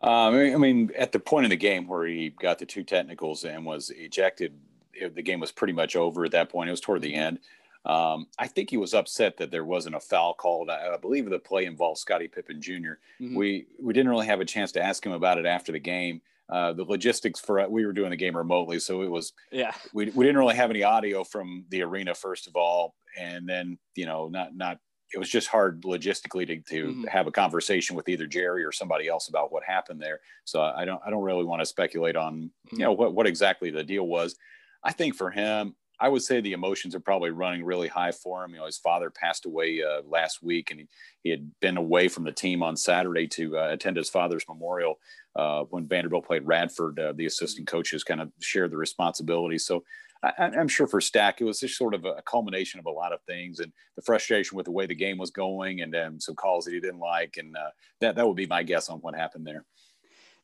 Um, 0.00 0.34
I 0.34 0.56
mean, 0.56 0.90
at 0.96 1.12
the 1.12 1.18
point 1.18 1.44
in 1.44 1.50
the 1.50 1.56
game 1.56 1.86
where 1.86 2.06
he 2.06 2.30
got 2.30 2.58
the 2.58 2.66
two 2.66 2.84
technicals 2.84 3.44
and 3.44 3.64
was 3.64 3.90
ejected, 3.90 4.54
it, 4.92 5.14
the 5.14 5.22
game 5.22 5.40
was 5.40 5.52
pretty 5.52 5.72
much 5.72 5.96
over 5.96 6.24
at 6.24 6.32
that 6.32 6.50
point. 6.50 6.68
It 6.68 6.72
was 6.72 6.80
toward 6.80 7.02
the 7.02 7.14
end. 7.14 7.38
Um, 7.86 8.26
I 8.36 8.48
think 8.48 8.68
he 8.68 8.76
was 8.76 8.94
upset 8.94 9.36
that 9.36 9.52
there 9.52 9.64
wasn't 9.64 9.94
a 9.94 10.00
foul 10.00 10.34
called. 10.34 10.68
I, 10.70 10.94
I 10.94 10.96
believe 10.96 11.30
the 11.30 11.38
play 11.38 11.64
involved 11.66 12.00
Scotty 12.00 12.26
Pippen 12.26 12.60
junior 12.60 12.98
mm-hmm. 13.20 13.36
We 13.36 13.66
we 13.80 13.92
didn't 13.92 14.10
really 14.10 14.26
have 14.26 14.40
a 14.40 14.44
chance 14.44 14.72
to 14.72 14.82
ask 14.82 15.06
him 15.06 15.12
about 15.12 15.38
it 15.38 15.46
after 15.46 15.70
the 15.70 15.78
game. 15.78 16.20
Uh, 16.48 16.72
the 16.72 16.84
logistics 16.84 17.40
for 17.40 17.68
we 17.68 17.84
were 17.84 17.92
doing 17.92 18.10
the 18.10 18.16
game 18.16 18.36
remotely, 18.36 18.78
so 18.78 19.02
it 19.02 19.10
was 19.10 19.32
yeah. 19.50 19.72
We 19.92 20.06
we 20.10 20.24
didn't 20.24 20.38
really 20.38 20.54
have 20.54 20.70
any 20.70 20.84
audio 20.84 21.24
from 21.24 21.64
the 21.70 21.82
arena 21.82 22.14
first 22.14 22.46
of 22.46 22.54
all, 22.54 22.94
and 23.18 23.48
then 23.48 23.78
you 23.96 24.06
know 24.06 24.28
not 24.28 24.54
not 24.54 24.78
it 25.12 25.18
was 25.18 25.28
just 25.28 25.48
hard 25.48 25.82
logistically 25.82 26.46
to, 26.46 26.60
to 26.60 26.88
mm-hmm. 26.88 27.04
have 27.04 27.26
a 27.26 27.32
conversation 27.32 27.96
with 27.96 28.08
either 28.08 28.26
Jerry 28.26 28.64
or 28.64 28.72
somebody 28.72 29.08
else 29.08 29.28
about 29.28 29.52
what 29.52 29.62
happened 29.64 30.00
there. 30.00 30.20
So 30.44 30.62
I 30.62 30.84
don't 30.84 31.00
I 31.04 31.10
don't 31.10 31.22
really 31.22 31.44
want 31.44 31.62
to 31.62 31.66
speculate 31.66 32.16
on 32.16 32.34
mm-hmm. 32.34 32.76
you 32.76 32.84
know 32.84 32.92
what 32.92 33.14
what 33.14 33.26
exactly 33.26 33.70
the 33.70 33.84
deal 33.84 34.06
was. 34.06 34.36
I 34.84 34.92
think 34.92 35.16
for 35.16 35.30
him, 35.30 35.74
I 35.98 36.08
would 36.08 36.22
say 36.22 36.40
the 36.40 36.52
emotions 36.52 36.94
are 36.94 37.00
probably 37.00 37.30
running 37.30 37.64
really 37.64 37.88
high 37.88 38.12
for 38.12 38.44
him. 38.44 38.52
You 38.52 38.58
know, 38.58 38.66
his 38.66 38.78
father 38.78 39.10
passed 39.10 39.46
away 39.46 39.82
uh, 39.82 40.02
last 40.06 40.42
week, 40.42 40.70
and 40.70 40.80
he, 40.80 40.88
he 41.22 41.30
had 41.30 41.50
been 41.60 41.76
away 41.76 42.08
from 42.08 42.24
the 42.24 42.32
team 42.32 42.62
on 42.62 42.76
Saturday 42.76 43.26
to 43.28 43.58
uh, 43.58 43.68
attend 43.70 43.96
his 43.96 44.10
father's 44.10 44.44
memorial 44.48 44.98
uh, 45.36 45.64
when 45.70 45.86
Vanderbilt 45.86 46.26
played 46.26 46.46
Radford. 46.46 46.98
Uh, 46.98 47.12
the 47.14 47.26
assistant 47.26 47.66
coaches 47.66 48.04
kind 48.04 48.20
of 48.20 48.30
shared 48.40 48.72
the 48.72 48.76
responsibility. 48.76 49.58
So 49.58 49.84
I, 50.22 50.50
am 50.54 50.68
sure 50.68 50.86
for 50.86 51.00
Stack, 51.00 51.40
it 51.40 51.44
was 51.44 51.60
just 51.60 51.76
sort 51.76 51.94
of 51.94 52.04
a 52.04 52.22
culmination 52.22 52.80
of 52.80 52.86
a 52.86 52.90
lot 52.90 53.12
of 53.12 53.20
things 53.22 53.60
and 53.60 53.72
the 53.96 54.02
frustration 54.02 54.56
with 54.56 54.64
the 54.64 54.72
way 54.72 54.86
the 54.86 54.94
game 54.94 55.18
was 55.18 55.30
going, 55.30 55.80
and 55.80 55.92
then 55.92 56.20
some 56.20 56.34
calls 56.34 56.64
that 56.64 56.74
he 56.74 56.80
didn't 56.80 57.00
like, 57.00 57.36
and 57.38 57.56
uh, 57.56 57.70
that 58.00 58.16
that 58.16 58.26
would 58.26 58.36
be 58.36 58.46
my 58.46 58.62
guess 58.62 58.88
on 58.88 58.98
what 58.98 59.14
happened 59.14 59.46
there. 59.46 59.64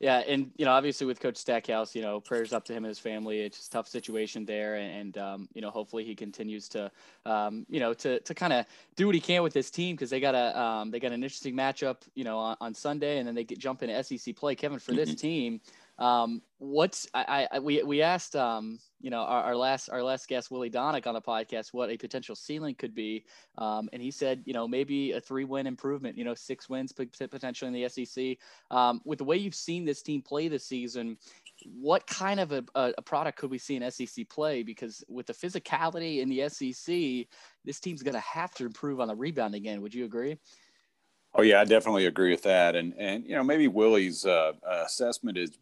Yeah, 0.03 0.19
and 0.27 0.51
you 0.57 0.65
know, 0.65 0.73
obviously 0.73 1.07
with 1.07 1.21
Coach 1.21 1.37
Stackhouse, 1.37 1.95
you 1.95 2.03
know, 2.03 2.19
prayers 2.19 2.53
up 2.53 2.65
to 2.65 2.73
him 2.73 2.79
and 2.79 2.89
his 2.89 2.99
family. 2.99 3.43
It's 3.43 3.69
a 3.69 3.71
tough 3.71 3.87
situation 3.87 4.45
there, 4.45 4.75
and 4.75 5.17
um, 5.17 5.49
you 5.55 5.63
know, 5.63 5.71
hopefully 5.71 6.05
he 6.05 6.17
continues 6.17 6.69
to, 6.71 6.91
um, 7.25 7.65
you 7.71 7.79
know, 7.79 7.95
to 7.95 8.19
to 8.19 8.35
kind 8.35 8.53
of 8.53 8.67
do 8.97 9.07
what 9.07 9.15
he 9.15 9.21
can 9.21 9.45
with 9.45 9.53
this 9.53 9.71
team 9.71 9.95
because 9.95 10.11
they 10.11 10.19
got 10.19 10.35
a 10.35 10.61
um, 10.61 10.91
they 10.91 10.99
got 10.99 11.13
an 11.13 11.23
interesting 11.23 11.55
matchup, 11.55 11.99
you 12.17 12.25
know, 12.25 12.37
on, 12.37 12.57
on 12.61 12.75
Sunday, 12.75 13.19
and 13.19 13.29
then 13.29 13.37
they 13.37 13.45
get 13.45 13.61
jump 13.61 13.81
into 13.85 14.03
SEC 14.03 14.35
play. 14.35 14.57
Kevin, 14.57 14.81
for 14.81 14.91
this 14.91 15.11
mm-hmm. 15.11 15.19
team, 15.19 15.61
um, 15.99 16.43
what's 16.59 17.07
I, 17.13 17.47
I 17.53 17.59
we 17.59 17.83
we 17.83 18.03
asked 18.03 18.35
um, 18.35 18.79
you 19.01 19.11
know 19.11 19.21
our, 19.21 19.43
our, 19.45 19.57
last 19.57 19.91
our 19.91 20.03
last 20.03 20.27
guest 20.27 20.51
Willie 20.51 20.71
Donick 20.71 21.07
on 21.07 21.15
the 21.15 21.21
podcast 21.21 21.69
what 21.73 21.91
a 21.91 21.97
potential 21.97 22.35
ceiling 22.35 22.75
could 22.75 22.95
be, 22.95 23.25
um, 23.59 23.89
and 23.93 24.01
he 24.01 24.11
said 24.11 24.43
you 24.47 24.55
know 24.55 24.67
maybe 24.67 25.13
a 25.13 25.21
three 25.21 25.45
win 25.45 25.67
improvement, 25.67 26.17
you 26.17 26.25
know 26.25 26.35
six 26.35 26.69
wins 26.69 26.93
potentially 26.93 27.69
in 27.69 27.75
the 27.75 27.89
SEC. 27.89 28.39
Um, 28.71 29.01
with 29.05 29.19
the 29.19 29.25
way 29.25 29.37
you've 29.37 29.55
seen 29.55 29.85
this 29.85 30.03
team 30.03 30.23
play 30.23 30.49
this 30.49 30.65
season, 30.65 31.19
what 31.67 32.07
kind 32.07 32.41
of 32.41 32.53
a, 32.53 32.65
a, 32.75 33.03
product 33.03 33.39
could 33.39 33.51
we 33.51 33.59
see 33.59 33.77
in 33.77 33.91
SEC 33.91 34.29
play? 34.29 34.63
Because 34.63 35.05
with 35.09 35.27
the 35.27 35.35
physicality 35.35 36.21
in 36.21 36.29
the 36.29 36.49
SEC, 36.49 37.29
this 37.65 37.81
team's 37.81 38.03
going 38.03 38.15
to 38.15 38.21
have 38.21 38.55
to 38.55 38.65
improve 38.65 39.01
on 39.01 39.09
the 39.09 39.15
rebound 39.15 39.55
again. 39.55 39.83
Would 39.83 39.95
you 39.95 40.05
agree? 40.05 40.39
Oh 41.35 41.43
yeah, 41.43 41.61
I 41.61 41.65
definitely 41.65 42.07
agree 42.07 42.31
with 42.31 42.43
that. 42.43 42.77
And 42.77 42.95
and 42.99 43.27
you 43.27 43.35
know 43.35 43.45
maybe 43.45 43.69
Willie's 43.69 44.25
uh, 44.25 44.53
assessment 44.67 45.39
is 45.39 45.59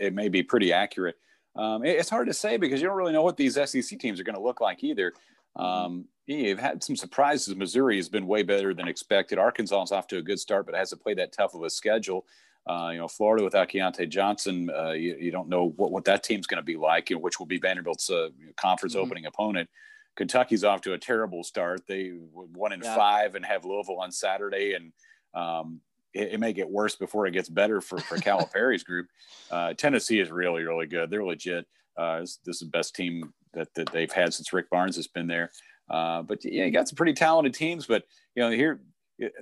it, 0.00 0.14
may 0.14 0.28
be 0.28 0.42
pretty 0.42 0.72
accurate. 0.72 1.16
Um, 1.56 1.84
it, 1.84 1.96
it's 1.96 2.10
hard 2.10 2.28
to 2.28 2.34
say 2.34 2.56
because 2.56 2.80
you 2.80 2.88
don't 2.88 2.96
really 2.96 3.12
know 3.12 3.22
what 3.22 3.36
these 3.36 3.54
SEC 3.54 3.98
teams 3.98 4.20
are 4.20 4.24
going 4.24 4.36
to 4.36 4.42
look 4.42 4.60
like 4.60 4.84
either. 4.84 5.12
Um, 5.56 6.06
you've 6.26 6.58
had 6.58 6.82
some 6.82 6.96
surprises. 6.96 7.54
Missouri 7.56 7.96
has 7.96 8.08
been 8.08 8.26
way 8.26 8.42
better 8.42 8.72
than 8.74 8.88
expected. 8.88 9.38
Arkansas 9.38 9.82
is 9.82 9.92
off 9.92 10.06
to 10.08 10.18
a 10.18 10.22
good 10.22 10.38
start, 10.38 10.66
but 10.66 10.74
hasn't 10.74 11.02
played 11.02 11.18
that 11.18 11.32
tough 11.32 11.54
of 11.54 11.62
a 11.62 11.70
schedule. 11.70 12.26
Uh, 12.68 12.90
you 12.92 12.98
know, 12.98 13.08
Florida 13.08 13.42
without 13.42 13.68
Keyontae 13.68 14.08
Johnson, 14.08 14.70
uh, 14.70 14.90
you, 14.90 15.16
you, 15.18 15.30
don't 15.30 15.48
know 15.48 15.70
what, 15.76 15.90
what 15.90 16.04
that 16.04 16.22
team's 16.22 16.46
going 16.46 16.60
to 16.60 16.64
be 16.64 16.76
like, 16.76 17.10
you 17.10 17.16
know, 17.16 17.20
which 17.20 17.38
will 17.38 17.46
be 17.46 17.58
Vanderbilt's 17.58 18.10
uh, 18.10 18.28
conference 18.56 18.94
mm-hmm. 18.94 19.04
opening 19.04 19.26
opponent. 19.26 19.68
Kentucky's 20.16 20.62
off 20.62 20.82
to 20.82 20.92
a 20.92 20.98
terrible 20.98 21.42
start. 21.42 21.80
They 21.86 22.10
one 22.10 22.72
in 22.72 22.82
yeah. 22.82 22.94
five 22.94 23.34
and 23.34 23.44
have 23.44 23.64
Louisville 23.64 24.00
on 24.00 24.12
Saturday, 24.12 24.74
and 24.74 24.92
um, 25.34 25.80
it, 26.14 26.34
it, 26.34 26.40
may 26.40 26.52
get 26.52 26.68
worse 26.68 26.96
before 26.96 27.26
it 27.26 27.32
gets 27.32 27.48
better 27.48 27.80
for, 27.80 27.98
for 27.98 28.16
Calipari's 28.18 28.84
group. 28.84 29.06
Uh, 29.50 29.74
Tennessee 29.74 30.20
is 30.20 30.30
really, 30.30 30.62
really 30.62 30.86
good. 30.86 31.10
They're 31.10 31.24
legit. 31.24 31.66
Uh, 31.96 32.20
this, 32.20 32.38
this, 32.44 32.56
is 32.56 32.60
the 32.60 32.66
best 32.66 32.94
team 32.94 33.32
that, 33.52 33.66
that 33.74 33.90
they've 33.90 34.12
had 34.12 34.32
since 34.32 34.52
Rick 34.52 34.70
Barnes 34.70 34.94
has 34.94 35.08
been 35.08 35.26
there. 35.26 35.50
Uh, 35.88 36.22
but 36.22 36.44
yeah, 36.44 36.66
you 36.66 36.70
got 36.70 36.88
some 36.88 36.94
pretty 36.94 37.14
talented 37.14 37.52
teams. 37.52 37.84
But 37.86 38.04
you 38.36 38.44
know, 38.44 38.50
here 38.50 38.80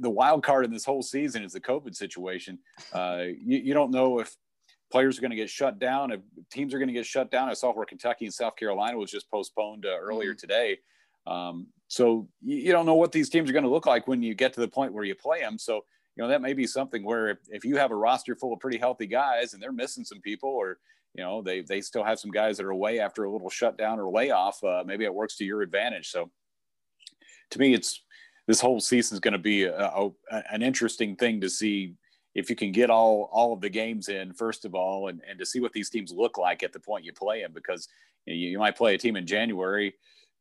the 0.01 0.11
wild 0.11 0.43
card 0.43 0.65
in 0.65 0.73
this 0.73 0.85
whole 0.85 1.03
season 1.03 1.45
is 1.45 1.53
the 1.53 1.61
COVID 1.61 1.95
situation. 1.95 2.59
Uh, 2.93 3.25
you, 3.39 3.59
you 3.59 3.75
don't 3.75 3.91
know 3.91 4.19
if 4.19 4.35
players 4.91 5.19
are 5.19 5.21
going 5.21 5.31
to 5.31 5.37
get 5.37 5.51
shut 5.51 5.79
down, 5.79 6.11
if 6.11 6.21
teams 6.51 6.75
are 6.75 6.79
going 6.79 6.89
to 6.89 6.95
get 6.95 7.07
shut 7.07 7.31
down. 7.31 7.49
I 7.49 7.55
saw 7.55 7.73
where 7.73 7.87
Kentucky 7.87 8.25
and 8.25 8.35
South 8.35 8.57
Carolina 8.57 8.97
was 8.97 9.11
just 9.11 9.31
postponed 9.31 9.87
uh, 9.87 9.99
earlier 9.99 10.31
mm-hmm. 10.31 10.39
today. 10.39 10.79
Um, 11.27 11.67
so 11.89 12.29
you, 12.43 12.57
you, 12.57 12.73
don't 12.73 12.87
know 12.87 12.95
what 12.95 13.13
these 13.13 13.29
teams 13.29 13.51
are 13.51 13.53
going 13.53 13.65
to 13.65 13.71
look 13.71 13.87
like 13.87 14.09
when 14.09 14.23
you 14.23 14.35
get 14.35 14.55
to 14.55 14.61
the 14.61 14.69
point 14.69 14.95
where 14.95 15.05
you 15.05 15.15
play 15.15 15.41
them. 15.41 15.59
So 15.59 15.85
you 16.19 16.25
know 16.25 16.29
that 16.29 16.43
may 16.43 16.53
be 16.53 16.67
something 16.67 17.05
where 17.05 17.29
if, 17.29 17.39
if 17.49 17.65
you 17.65 17.77
have 17.77 17.93
a 17.93 17.97
roster 17.97 18.35
full 18.35 18.53
of 18.53 18.59
pretty 18.59 18.77
healthy 18.77 19.07
guys 19.07 19.55
and 19.55 19.63
they're 19.63 19.73
missing 19.73 20.05
some 20.05 20.21
people 20.21 20.51
or 20.51 20.79
you 21.15 21.23
know 21.23 21.41
they 21.41 21.63
they 21.63 21.81
still 21.81 22.03
have 22.03 22.19
some 22.19 22.33
guys 22.33 22.57
that 22.57 22.67
are 22.67 22.71
away 22.71 22.99
after 22.99 23.25
a 23.25 23.31
little 23.31 23.49
shutdown 23.49 24.01
or 24.01 24.11
layoff 24.11 24.63
uh, 24.65 24.83
maybe 24.85 25.05
it 25.05 25.15
works 25.15 25.37
to 25.37 25.45
your 25.45 25.63
advantage. 25.63 26.11
So 26.11 26.31
to 27.53 27.59
me 27.59 27.73
it's 27.73 28.03
this 28.49 28.61
whole 28.61 28.81
season 28.81 29.15
is 29.15 29.21
going 29.21 29.33
to 29.33 29.39
be 29.39 29.65
a, 29.65 29.77
a, 29.77 30.11
an 30.51 30.63
interesting 30.63 31.15
thing 31.15 31.41
to 31.41 31.49
see 31.49 31.95
if 32.35 32.51
you 32.51 32.57
can 32.57 32.73
get 32.73 32.91
all 32.91 33.29
all 33.33 33.53
of 33.53 33.61
the 33.61 33.71
games 33.71 34.09
in 34.09 34.33
first 34.33 34.65
of 34.65 34.75
all, 34.75 35.09
and 35.09 35.23
and 35.29 35.39
to 35.39 35.47
see 35.47 35.61
what 35.61 35.73
these 35.73 35.89
teams 35.89 36.13
look 36.13 36.37
like 36.37 36.63
at 36.65 36.73
the 36.73 36.81
point 36.81 37.05
you 37.05 37.13
play 37.13 37.43
them, 37.43 37.53
because 37.55 37.89
you, 38.27 38.35
you 38.35 38.59
might 38.59 38.77
play 38.77 38.95
a 38.95 38.99
team 38.99 39.17
in 39.17 39.27
January 39.27 39.95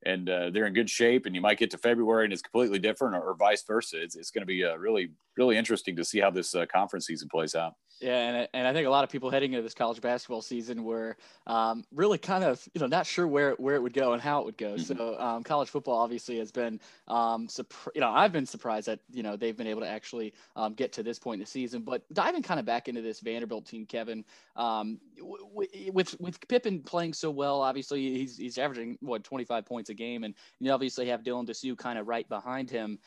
and 0.08 0.30
uh, 0.30 0.50
they're 0.50 0.66
in 0.66 0.74
good 0.74 0.90
shape 0.90 1.26
and 1.26 1.36
you 1.36 1.42
might 1.42 1.60
get 1.60 1.70
to 1.72 1.78
february 1.78 2.24
and 2.24 2.34
it's 2.34 2.42
completely 2.42 2.80
different 2.80 3.16
or, 3.16 3.22
or 3.22 3.36
vice 3.36 3.64
versa. 3.64 4.02
It's, 4.02 4.16
it's 4.16 4.32
going 4.32 4.42
to 4.42 4.48
be 4.48 4.64
uh, 4.64 4.76
really 4.76 5.12
really 5.38 5.58
interesting 5.58 5.96
to 5.98 6.06
see 6.06 6.20
how 6.20 6.32
this 6.32 6.56
uh, 6.56 6.66
conference 6.66 7.06
season 7.06 7.28
plays 7.30 7.56
out 7.56 7.74
yeah, 8.00 8.30
and, 8.30 8.48
and 8.54 8.68
I 8.68 8.74
think 8.74 8.86
a 8.86 8.90
lot 8.90 9.04
of 9.04 9.10
people 9.10 9.30
heading 9.30 9.54
into 9.54 9.64
this 9.64 9.74
college 9.74 10.02
basketball 10.02 10.42
season 10.42 10.84
were 10.84 11.18
um, 11.48 11.84
really 11.94 12.18
kind 12.18 12.44
of 12.44 12.68
you 12.74 12.82
know 12.82 12.88
not 12.88 13.08
sure 13.08 13.28
where 13.28 13.54
where 13.54 13.76
it 13.76 13.82
would 13.82 13.94
go 13.94 14.14
and 14.14 14.22
how 14.22 14.42
it 14.42 14.46
would 14.46 14.58
go. 14.58 14.74
Mm-hmm. 14.74 14.98
So 14.98 15.20
um, 15.20 15.44
college 15.44 15.70
football 15.70 15.98
obviously 15.98 16.38
has 16.38 16.52
been 16.52 16.80
um, 17.08 17.48
you 17.96 18.02
know 18.02 18.10
I've 18.10 18.32
been 18.32 18.46
surprised 18.46 18.88
that 18.88 19.00
you 19.12 19.24
know 19.24 19.36
they've 19.36 19.58
been 19.58 19.68
able 19.68 19.82
to 19.82 19.88
actually 19.88 20.34
um, 20.56 20.74
get 20.74 20.94
to 20.94 21.04
this 21.04 21.18
point 21.18 21.36
in 21.36 21.40
the 21.42 21.48
season. 21.48 21.82
But 21.82 22.04
diving 22.14 22.44
kind 22.44 22.60
of 22.60 22.66
back 22.66 22.88
into 22.88 23.02
this 23.02 23.20
Vanderbilt 23.20 23.66
team, 23.66 23.86
Kevin, 23.86 24.24
um, 24.56 25.00
w- 25.18 25.92
with 25.92 26.20
with 26.20 26.48
Pippen 26.48 26.82
playing 26.82 27.14
so 27.14 27.32
well, 27.32 27.62
obviously 27.62 28.16
he's 28.16 28.38
he's 28.38 28.58
averaging 28.58 28.98
what 29.02 29.24
25 29.24 29.66
points 29.66 29.90
a 29.90 29.96
game, 29.96 30.24
and 30.24 30.36
you 30.60 30.72
obviously 30.72 31.08
have 31.08 31.24
Dylan 31.24 31.48
Disu 31.48 31.78
kind 31.78 31.98
of 31.98 32.08
right 32.08 32.28
behind 32.30 32.70
him. 32.70 33.00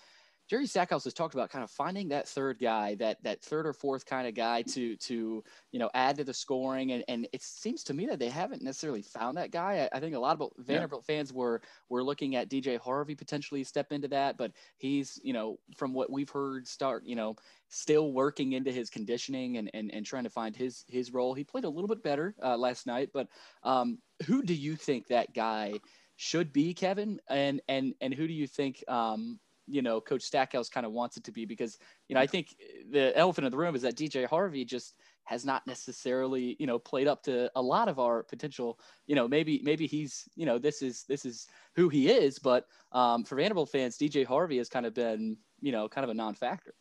Jerry 0.51 0.67
Stackhouse 0.67 1.05
has 1.05 1.15
talked 1.15 1.35
about 1.35 1.49
kind 1.49 1.63
of 1.63 1.71
finding 1.71 2.09
that 2.09 2.27
third 2.27 2.59
guy, 2.59 2.97
that 2.97 3.23
that 3.23 3.41
third 3.41 3.69
or 3.69 3.73
fourth 3.73 4.05
kind 4.05 4.27
of 4.27 4.35
guy 4.35 4.63
to 4.63 4.97
to 4.97 5.45
you 5.71 5.79
know 5.79 5.89
add 5.95 6.17
to 6.17 6.25
the 6.25 6.35
scoring, 6.35 6.91
and, 6.91 7.05
and 7.07 7.29
it 7.33 7.41
seems 7.41 7.85
to 7.85 7.95
me 7.95 8.07
that 8.07 8.19
they 8.19 8.29
haven't 8.29 8.61
necessarily 8.61 9.03
found 9.03 9.37
that 9.37 9.53
guy. 9.53 9.89
I, 9.93 9.99
I 9.99 10.01
think 10.01 10.17
a 10.17 10.19
lot 10.19 10.41
of 10.41 10.51
Vanderbilt 10.59 11.05
yeah. 11.09 11.15
fans 11.15 11.33
were 11.33 11.63
were 11.89 12.03
looking 12.03 12.35
at 12.35 12.51
DJ 12.51 12.81
Harvey 12.81 13.15
potentially 13.15 13.63
step 13.63 13.93
into 13.93 14.09
that, 14.09 14.37
but 14.37 14.51
he's 14.77 15.21
you 15.23 15.33
know 15.33 15.61
from 15.77 15.95
what 15.95 16.11
we've 16.11 16.29
heard 16.29 16.67
start 16.67 17.05
you 17.07 17.15
know 17.15 17.37
still 17.69 18.13
working 18.13 18.55
into 18.55 18.73
his 18.73 18.91
conditioning 18.91 19.57
and 19.57 19.71
and, 19.73 19.95
and 19.95 20.05
trying 20.05 20.25
to 20.25 20.31
find 20.31 20.57
his 20.57 20.85
his 20.89 21.13
role. 21.13 21.33
He 21.33 21.45
played 21.45 21.63
a 21.63 21.71
little 21.71 21.87
bit 21.87 22.03
better 22.03 22.35
uh, 22.43 22.57
last 22.57 22.89
night, 22.89 23.11
but 23.15 23.29
um, 23.63 23.99
who 24.27 24.43
do 24.43 24.55
you 24.55 24.75
think 24.75 25.07
that 25.07 25.33
guy? 25.33 25.75
should 26.23 26.53
be 26.53 26.75
Kevin 26.75 27.19
and 27.31 27.63
and 27.67 27.95
and 28.03 28.13
who 28.13 28.27
do 28.27 28.35
you 28.35 28.47
think 28.47 28.85
um, 28.89 29.41
you 29.71 29.83
know 29.83 30.01
coach 30.01 30.23
stackhouse 30.23 30.69
kind 30.69 30.85
of 30.85 30.93
wants 30.93 31.17
it 31.17 31.25
to 31.25 31.33
be 31.33 31.45
because 31.45 31.79
you 32.09 32.15
know 32.15 32.21
i 32.21 32.27
think 32.27 32.57
the 32.91 33.17
elephant 33.17 33.47
in 33.47 33.51
the 33.51 33.57
room 33.57 33.75
is 33.75 33.83
that 33.83 33.97
dj 33.97 34.27
harvey 34.27 34.65
just 34.65 34.95
has 35.31 35.45
not 35.45 35.65
necessarily 35.67 36.57
you 36.59 36.67
know 36.67 36.79
played 36.79 37.07
up 37.07 37.23
to 37.23 37.49
a 37.55 37.63
lot 37.63 37.89
of 37.89 38.01
our 38.01 38.25
potential. 38.25 38.81
You 39.07 39.15
know 39.15 39.29
maybe 39.29 39.61
maybe 39.63 39.87
he's 39.87 40.29
you 40.35 40.45
know 40.45 40.59
this 40.59 40.83
is 40.83 41.05
this 41.05 41.25
is 41.25 41.47
who 41.77 41.89
he 41.89 42.11
is 42.11 42.39
but 42.39 42.67
um, 42.91 43.25
for 43.25 43.37
vanderbilt 43.37 43.71
fans 43.71 43.97
dj 43.97 44.27
harvey 44.27 44.59
has 44.59 44.69
kind 44.69 44.87
of 44.87 44.95
been 44.95 45.37
you 45.61 45.71
know 45.71 45.89
kind 45.89 46.05
of 46.05 46.11
a 46.11 46.15
non-factor. 46.15 46.75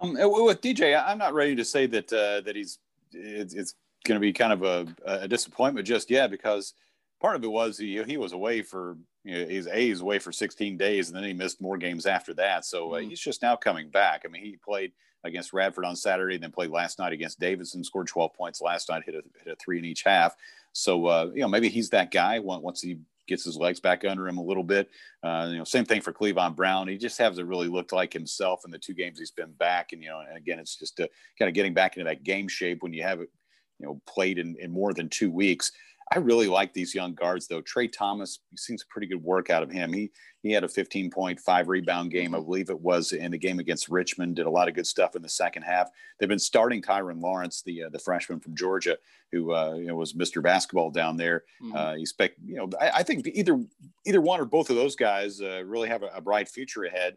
Um, 0.00 0.12
with 0.14 0.60
dj 0.60 1.02
i'm 1.06 1.18
not 1.18 1.34
ready 1.34 1.56
to 1.56 1.64
say 1.64 1.86
that 1.86 2.12
uh, 2.12 2.40
that 2.42 2.54
he's 2.54 2.78
it's, 3.12 3.54
it's 3.54 3.74
going 4.04 4.16
to 4.16 4.20
be 4.20 4.32
kind 4.32 4.52
of 4.52 4.62
a, 4.62 4.86
a 5.04 5.28
disappointment 5.28 5.86
just 5.86 6.10
yet 6.10 6.30
because 6.30 6.74
part 7.20 7.36
of 7.36 7.42
it 7.42 7.50
was 7.50 7.78
he, 7.78 8.02
he 8.04 8.16
was 8.16 8.32
away 8.32 8.62
for 8.62 8.96
you 9.24 9.34
know, 9.34 9.46
he's 9.48 9.66
a 9.66 9.74
he's 9.74 10.00
away 10.00 10.18
for 10.18 10.30
16 10.30 10.76
days 10.76 11.08
and 11.08 11.16
then 11.16 11.24
he 11.24 11.32
missed 11.32 11.60
more 11.60 11.78
games 11.78 12.06
after 12.06 12.34
that. 12.34 12.64
So 12.64 12.92
uh, 12.92 12.98
mm-hmm. 12.98 13.10
he's 13.10 13.20
just 13.20 13.42
now 13.42 13.56
coming 13.56 13.88
back. 13.88 14.22
I 14.24 14.28
mean 14.28 14.42
he 14.42 14.56
played 14.56 14.92
against 15.24 15.54
radford 15.54 15.86
on 15.86 15.96
saturday 15.96 16.34
and 16.34 16.44
then 16.44 16.52
played 16.52 16.68
last 16.68 16.98
night 16.98 17.14
against 17.14 17.40
davidson 17.40 17.82
scored 17.82 18.06
12 18.06 18.34
points 18.34 18.60
last 18.60 18.90
night 18.90 19.02
hit 19.06 19.14
a, 19.14 19.22
hit 19.42 19.54
a 19.54 19.56
three 19.56 19.78
in 19.78 19.84
each 19.84 20.02
half. 20.02 20.36
So 20.72 21.06
uh, 21.06 21.30
you 21.34 21.40
know 21.40 21.48
maybe 21.48 21.68
he's 21.68 21.90
that 21.90 22.10
guy 22.10 22.38
once 22.38 22.82
he 22.82 22.98
gets 23.26 23.44
his 23.44 23.56
legs 23.56 23.80
back 23.80 24.04
under 24.04 24.28
him 24.28 24.36
a 24.36 24.44
little 24.44 24.62
bit. 24.62 24.90
Uh, 25.22 25.48
you 25.50 25.58
know 25.58 25.64
same 25.64 25.86
thing 25.86 26.02
for 26.02 26.12
clevon 26.12 26.54
brown. 26.54 26.88
He 26.88 26.98
just 26.98 27.18
hasn't 27.18 27.48
really 27.48 27.68
looked 27.68 27.92
like 27.92 28.12
himself 28.12 28.62
in 28.66 28.70
the 28.70 28.78
two 28.78 28.92
games 28.92 29.18
he's 29.18 29.30
been 29.30 29.52
back. 29.52 29.92
And 29.92 30.02
you 30.02 30.10
know 30.10 30.20
and 30.20 30.36
again 30.36 30.58
it's 30.58 30.76
just 30.76 31.00
uh, 31.00 31.06
kind 31.38 31.48
of 31.48 31.54
getting 31.54 31.72
back 31.72 31.96
into 31.96 32.08
that 32.08 32.24
game 32.24 32.48
shape 32.48 32.82
when 32.82 32.92
you 32.92 33.02
have 33.02 33.20
it 33.20 33.30
you 33.78 33.86
know 33.86 34.00
played 34.06 34.38
in, 34.38 34.56
in 34.60 34.70
more 34.70 34.92
than 34.92 35.08
two 35.08 35.30
weeks 35.30 35.72
I 36.12 36.18
really 36.18 36.48
like 36.48 36.72
these 36.72 36.94
young 36.94 37.14
guards, 37.14 37.46
though. 37.46 37.60
Trey 37.62 37.88
Thomas, 37.88 38.40
he 38.50 38.56
seems 38.56 38.84
pretty 38.84 39.06
good 39.06 39.22
work 39.22 39.50
out 39.50 39.62
of 39.62 39.70
him. 39.70 39.92
He 39.92 40.10
he 40.42 40.52
had 40.52 40.62
a 40.62 40.68
15.5 40.68 41.66
rebound 41.68 42.10
game, 42.10 42.34
I 42.34 42.38
mm-hmm. 42.38 42.44
believe 42.44 42.68
it 42.68 42.78
was 42.78 43.12
in 43.12 43.30
the 43.30 43.38
game 43.38 43.58
against 43.58 43.88
Richmond. 43.88 44.36
Did 44.36 44.44
a 44.44 44.50
lot 44.50 44.68
of 44.68 44.74
good 44.74 44.86
stuff 44.86 45.16
in 45.16 45.22
the 45.22 45.28
second 45.28 45.62
half. 45.62 45.88
They've 46.18 46.28
been 46.28 46.38
starting 46.38 46.82
Tyrin 46.82 47.22
Lawrence, 47.22 47.62
the 47.62 47.84
uh, 47.84 47.88
the 47.88 47.98
freshman 47.98 48.40
from 48.40 48.54
Georgia, 48.54 48.98
who 49.32 49.54
uh, 49.54 49.74
you 49.74 49.86
know, 49.86 49.96
was 49.96 50.12
Mr. 50.12 50.42
Basketball 50.42 50.90
down 50.90 51.16
there. 51.16 51.44
Mm-hmm. 51.62 51.76
Uh, 51.76 51.92
expect 51.94 52.38
you 52.44 52.56
know, 52.56 52.68
I, 52.78 52.90
I, 52.96 53.02
think 53.02 53.26
either 53.26 53.58
either 54.04 54.20
one 54.20 54.38
or 54.40 54.44
both 54.44 54.68
of 54.68 54.76
those 54.76 54.96
guys 54.96 55.40
uh, 55.40 55.64
really 55.64 55.88
have 55.88 56.02
a, 56.02 56.10
a 56.14 56.20
bright 56.20 56.48
future 56.48 56.84
ahead. 56.84 57.16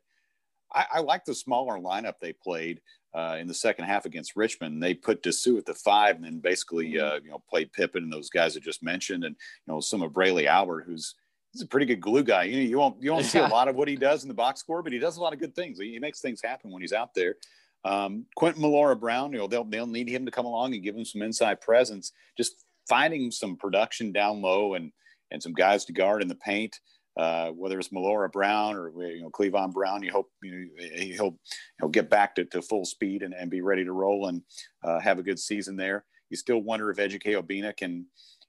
I, 0.74 0.86
I 0.94 1.00
like 1.00 1.26
the 1.26 1.36
smaller 1.36 1.78
lineup 1.78 2.16
they 2.20 2.34
played 2.34 2.82
uh, 3.14 3.38
in 3.40 3.48
the 3.48 3.54
second 3.54 3.86
half 3.86 4.06
against 4.06 4.36
Richmond. 4.36 4.82
They 4.82 4.94
put 4.94 5.24
Disu 5.24 5.58
at 5.58 5.66
the 5.66 5.74
five, 5.74 6.16
and 6.18 6.26
then 6.26 6.40
basically 6.40 6.94
mm-hmm. 6.94 7.06
uh, 7.06 7.20
you 7.24 7.30
know 7.30 7.44
played 7.50 7.72
Pippen 7.74 8.04
and 8.04 8.14
those 8.14 8.30
guys 8.30 8.56
I 8.56 8.60
just 8.60 8.84
mentioned, 8.84 9.24
and 9.24 9.36
you 9.66 9.74
know 9.74 9.80
some 9.80 10.02
of 10.02 10.12
Braelee 10.12 10.46
Albert, 10.46 10.86
who's 10.88 11.16
he's 11.52 11.62
a 11.62 11.68
pretty 11.68 11.86
good 11.86 12.02
glue 12.02 12.24
guy. 12.24 12.44
You 12.44 12.58
know, 12.58 12.70
you 12.70 12.78
won't 12.78 13.02
you 13.02 13.12
won't 13.12 13.26
see 13.26 13.40
a 13.40 13.48
lot 13.48 13.68
of 13.68 13.76
what 13.76 13.88
he 13.88 13.96
does 13.96 14.24
in 14.24 14.28
the 14.28 14.34
box 14.34 14.60
score, 14.60 14.84
but 14.84 14.94
he 14.94 15.00
does 15.00 15.18
a 15.18 15.22
lot 15.22 15.34
of 15.34 15.40
good 15.40 15.56
things. 15.56 15.80
He, 15.80 15.94
he 15.94 16.00
makes 16.00 16.22
things 16.22 16.42
happen 16.44 16.72
when 16.72 16.82
he's 16.82 16.94
out 16.94 17.14
there. 17.14 17.36
Um, 17.84 18.26
Quentin 18.36 18.62
Millora 18.62 18.96
Brown, 18.96 19.32
you 19.32 19.40
know, 19.40 19.48
they'll 19.48 19.64
they'll 19.64 19.88
need 19.88 20.10
him 20.10 20.26
to 20.26 20.32
come 20.32 20.46
along 20.46 20.74
and 20.74 20.84
give 20.84 20.96
him 20.96 21.06
some 21.06 21.22
inside 21.22 21.62
presence. 21.62 22.12
Just 22.38 22.66
finding 22.88 23.32
some 23.32 23.56
production 23.56 24.12
down 24.12 24.42
low 24.42 24.76
and 24.76 24.92
and 25.32 25.42
some 25.42 25.54
guys 25.54 25.86
to 25.86 25.94
guard 25.94 26.22
in 26.22 26.28
the 26.28 26.36
paint. 26.36 26.80
Uh, 27.18 27.50
whether 27.50 27.80
it's 27.80 27.92
Millora 27.92 28.30
Brown 28.30 28.76
or 28.76 28.92
you 29.04 29.24
know 29.24 29.32
Clevon 29.32 29.74
Brown, 29.74 30.04
you 30.04 30.12
hope 30.12 30.30
you 30.44 30.70
know, 30.78 30.84
he'll 30.98 31.40
he'll 31.80 31.90
get 31.90 32.12
back 32.12 32.36
to, 32.36 32.46
to 32.46 32.62
full 32.62 32.86
speed 32.86 33.24
and, 33.24 33.34
and 33.34 33.50
be 33.50 33.62
ready 33.62 33.84
to 33.84 33.92
roll 33.92 34.28
and 34.28 34.44
uh, 34.84 35.00
have 35.00 35.18
a 35.18 35.24
good 35.24 35.40
season 35.40 35.76
there. 35.76 36.06
You 36.30 36.38
still 36.38 36.60
wonder 36.60 36.92
if 36.92 36.98
Ejike 36.98 37.42
Obinna 37.42 37.76
can 37.76 38.06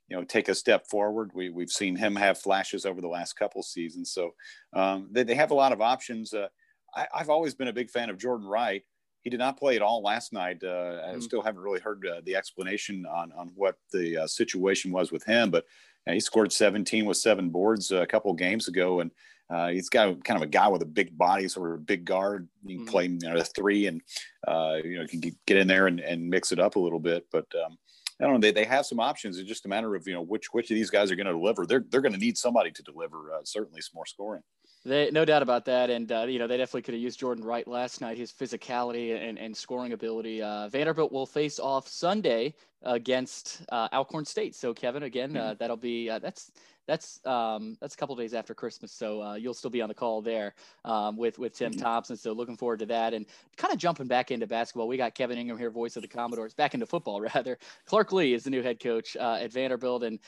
you 0.09 0.17
know 0.17 0.25
take 0.25 0.49
a 0.49 0.55
step 0.55 0.87
forward. 0.87 1.31
We 1.35 1.51
we've 1.51 1.71
seen 1.71 1.97
him 1.97 2.17
have 2.17 2.39
flashes 2.39 2.85
over 2.85 3.01
the 3.01 3.09
last 3.09 3.35
couple 3.35 3.63
seasons, 3.63 4.13
so 4.13 4.35
um, 4.75 5.09
they, 5.13 5.23
they 5.23 5.35
have 5.35 5.51
a 5.51 5.55
lot 5.55 5.73
of 5.73 5.81
options. 5.81 6.35
Uh, 6.35 6.49
I, 6.95 7.07
have 7.15 7.31
always 7.31 7.55
been 7.55 7.69
a 7.69 7.73
big 7.73 7.91
fan 7.91 8.11
of 8.11 8.19
Jordan 8.19 8.47
Wright. 8.47 8.83
He 9.23 9.31
did 9.31 9.39
not 9.39 9.59
play 9.59 9.77
at 9.77 9.83
all 9.83 10.03
last 10.03 10.33
night. 10.33 10.63
Uh, 10.63 10.67
mm. 10.67 11.17
I 11.17 11.19
still 11.21 11.43
haven't 11.43 11.63
really 11.63 11.81
heard 11.81 12.07
uh, 12.07 12.21
the 12.25 12.37
explanation 12.37 13.05
on 13.07 13.33
on 13.33 13.51
what 13.55 13.77
the 13.93 14.19
uh, 14.19 14.27
situation 14.27 14.91
was 14.91 15.13
with 15.13 15.25
him, 15.25 15.51
but 15.51 15.65
he 16.12 16.21
scored 16.21 16.53
17 16.53 17.05
with 17.05 17.16
seven 17.16 17.51
boards 17.51 17.90
a 17.90 18.07
couple 18.07 18.31
of 18.31 18.38
games 18.38 18.68
ago, 18.68 19.01
and 19.01 19.11
uh, 19.51 19.68
he's 19.68 19.88
got 19.88 20.23
kind 20.25 20.37
of 20.37 20.42
a 20.42 20.51
guy 20.51 20.68
with 20.68 20.83
a 20.83 20.87
big 20.87 21.16
body, 21.16 21.49
sort 21.49 21.71
of 21.71 21.77
a 21.77 21.83
big 21.83 22.05
guard. 22.05 22.49
He 22.66 22.75
can 22.75 22.85
mm-hmm. 22.85 22.90
play 22.90 23.07
you 23.07 23.18
know, 23.18 23.37
a 23.37 23.44
three, 23.44 23.87
and 23.87 24.03
uh, 24.47 24.77
you 24.85 24.99
know 24.99 25.07
he 25.11 25.18
can 25.18 25.37
get 25.47 25.57
in 25.57 25.66
there 25.66 25.87
and, 25.87 26.01
and 26.01 26.29
mix 26.29 26.53
it 26.53 26.59
up 26.59 26.77
a 26.77 26.81
little 26.81 27.01
bit. 27.01 27.27
But 27.33 27.47
um, 27.64 27.79
I 28.21 28.25
don't 28.25 28.35
know. 28.35 28.40
They, 28.40 28.53
they 28.53 28.64
have 28.64 28.85
some 28.85 29.01
options. 29.01 29.38
It's 29.38 29.49
just 29.49 29.64
a 29.64 29.68
matter 29.68 29.94
of 29.94 30.07
you 30.07 30.14
know 30.14 30.23
which 30.23 30.53
which 30.53 30.71
of 30.71 30.75
these 30.75 30.90
guys 30.90 31.11
are 31.11 31.16
going 31.16 31.27
to 31.27 31.33
deliver. 31.33 31.66
They're 31.66 31.85
they're 31.88 32.03
going 32.03 32.12
to 32.12 32.18
need 32.18 32.37
somebody 32.37 32.71
to 32.73 32.83
deliver. 32.83 33.33
Uh, 33.33 33.40
certainly, 33.44 33.81
some 33.81 33.92
more 33.94 34.07
scoring. 34.07 34.42
They, 34.88 35.11
no 35.11 35.24
doubt 35.24 35.42
about 35.42 35.66
that, 35.66 35.90
and 35.90 36.11
uh, 36.11 36.22
you 36.22 36.38
know 36.38 36.46
they 36.46 36.57
definitely 36.57 36.83
could 36.83 36.94
have 36.94 37.03
used 37.03 37.18
Jordan 37.18 37.44
Wright 37.44 37.68
last 37.68 38.01
night. 38.01 38.16
His 38.16 38.33
physicality 38.33 39.14
and, 39.16 39.38
and 39.38 39.55
scoring 39.55 39.92
ability. 39.92 40.42
Uh, 40.42 40.68
Vanderbilt 40.68 41.12
will 41.12 41.27
face 41.27 41.61
off 41.61 41.87
Sunday 41.87 42.55
against 42.83 43.62
uh, 43.68 43.88
Alcorn 43.92 44.24
State. 44.24 44.55
So 44.55 44.72
Kevin, 44.72 45.03
again, 45.03 45.37
uh, 45.37 45.42
mm-hmm. 45.42 45.59
that'll 45.59 45.77
be 45.77 46.09
uh, 46.09 46.18
that's 46.18 46.53
that's 46.88 47.24
um, 47.27 47.77
that's 47.81 47.94
a 47.94 47.96
couple 47.98 48.14
of 48.14 48.18
days 48.18 48.33
after 48.33 48.55
Christmas, 48.55 48.90
so 48.90 49.22
uh, 49.22 49.35
you'll 49.35 49.55
still 49.55 49.70
be 49.70 49.83
on 49.83 49.88
the 49.88 49.94
call 49.94 50.22
there 50.22 50.55
um, 50.87 51.16
with 51.16 51.38
with 51.38 51.53
Tim 51.53 51.70
mm-hmm. 51.70 51.81
Thompson. 51.81 52.16
So 52.16 52.33
looking 52.33 52.57
forward 52.57 52.81
to 52.81 52.87
that, 52.87 53.12
and 53.12 53.27
kind 53.57 53.72
of 53.72 53.79
jumping 53.79 54.09
back 54.09 54.31
into 54.31 54.46
basketball. 54.46 54.88
We 54.88 54.96
got 54.96 55.14
Kevin 55.14 55.38
Ingram 55.38 55.59
here, 55.59 55.70
voice 55.70 55.96
of 55.96 56.03
the 56.03 56.09
Commodores, 56.09 56.55
back 56.55 56.72
into 56.72 56.87
football 56.87 57.20
rather. 57.35 57.59
Clark 57.85 58.12
Lea 58.12 58.33
is 58.33 58.42
the 58.42 58.51
new 58.51 58.62
head 58.62 58.81
coach 58.81 59.14
at 59.16 59.53
Vanderbilt, 59.53 60.03
and 60.03 60.18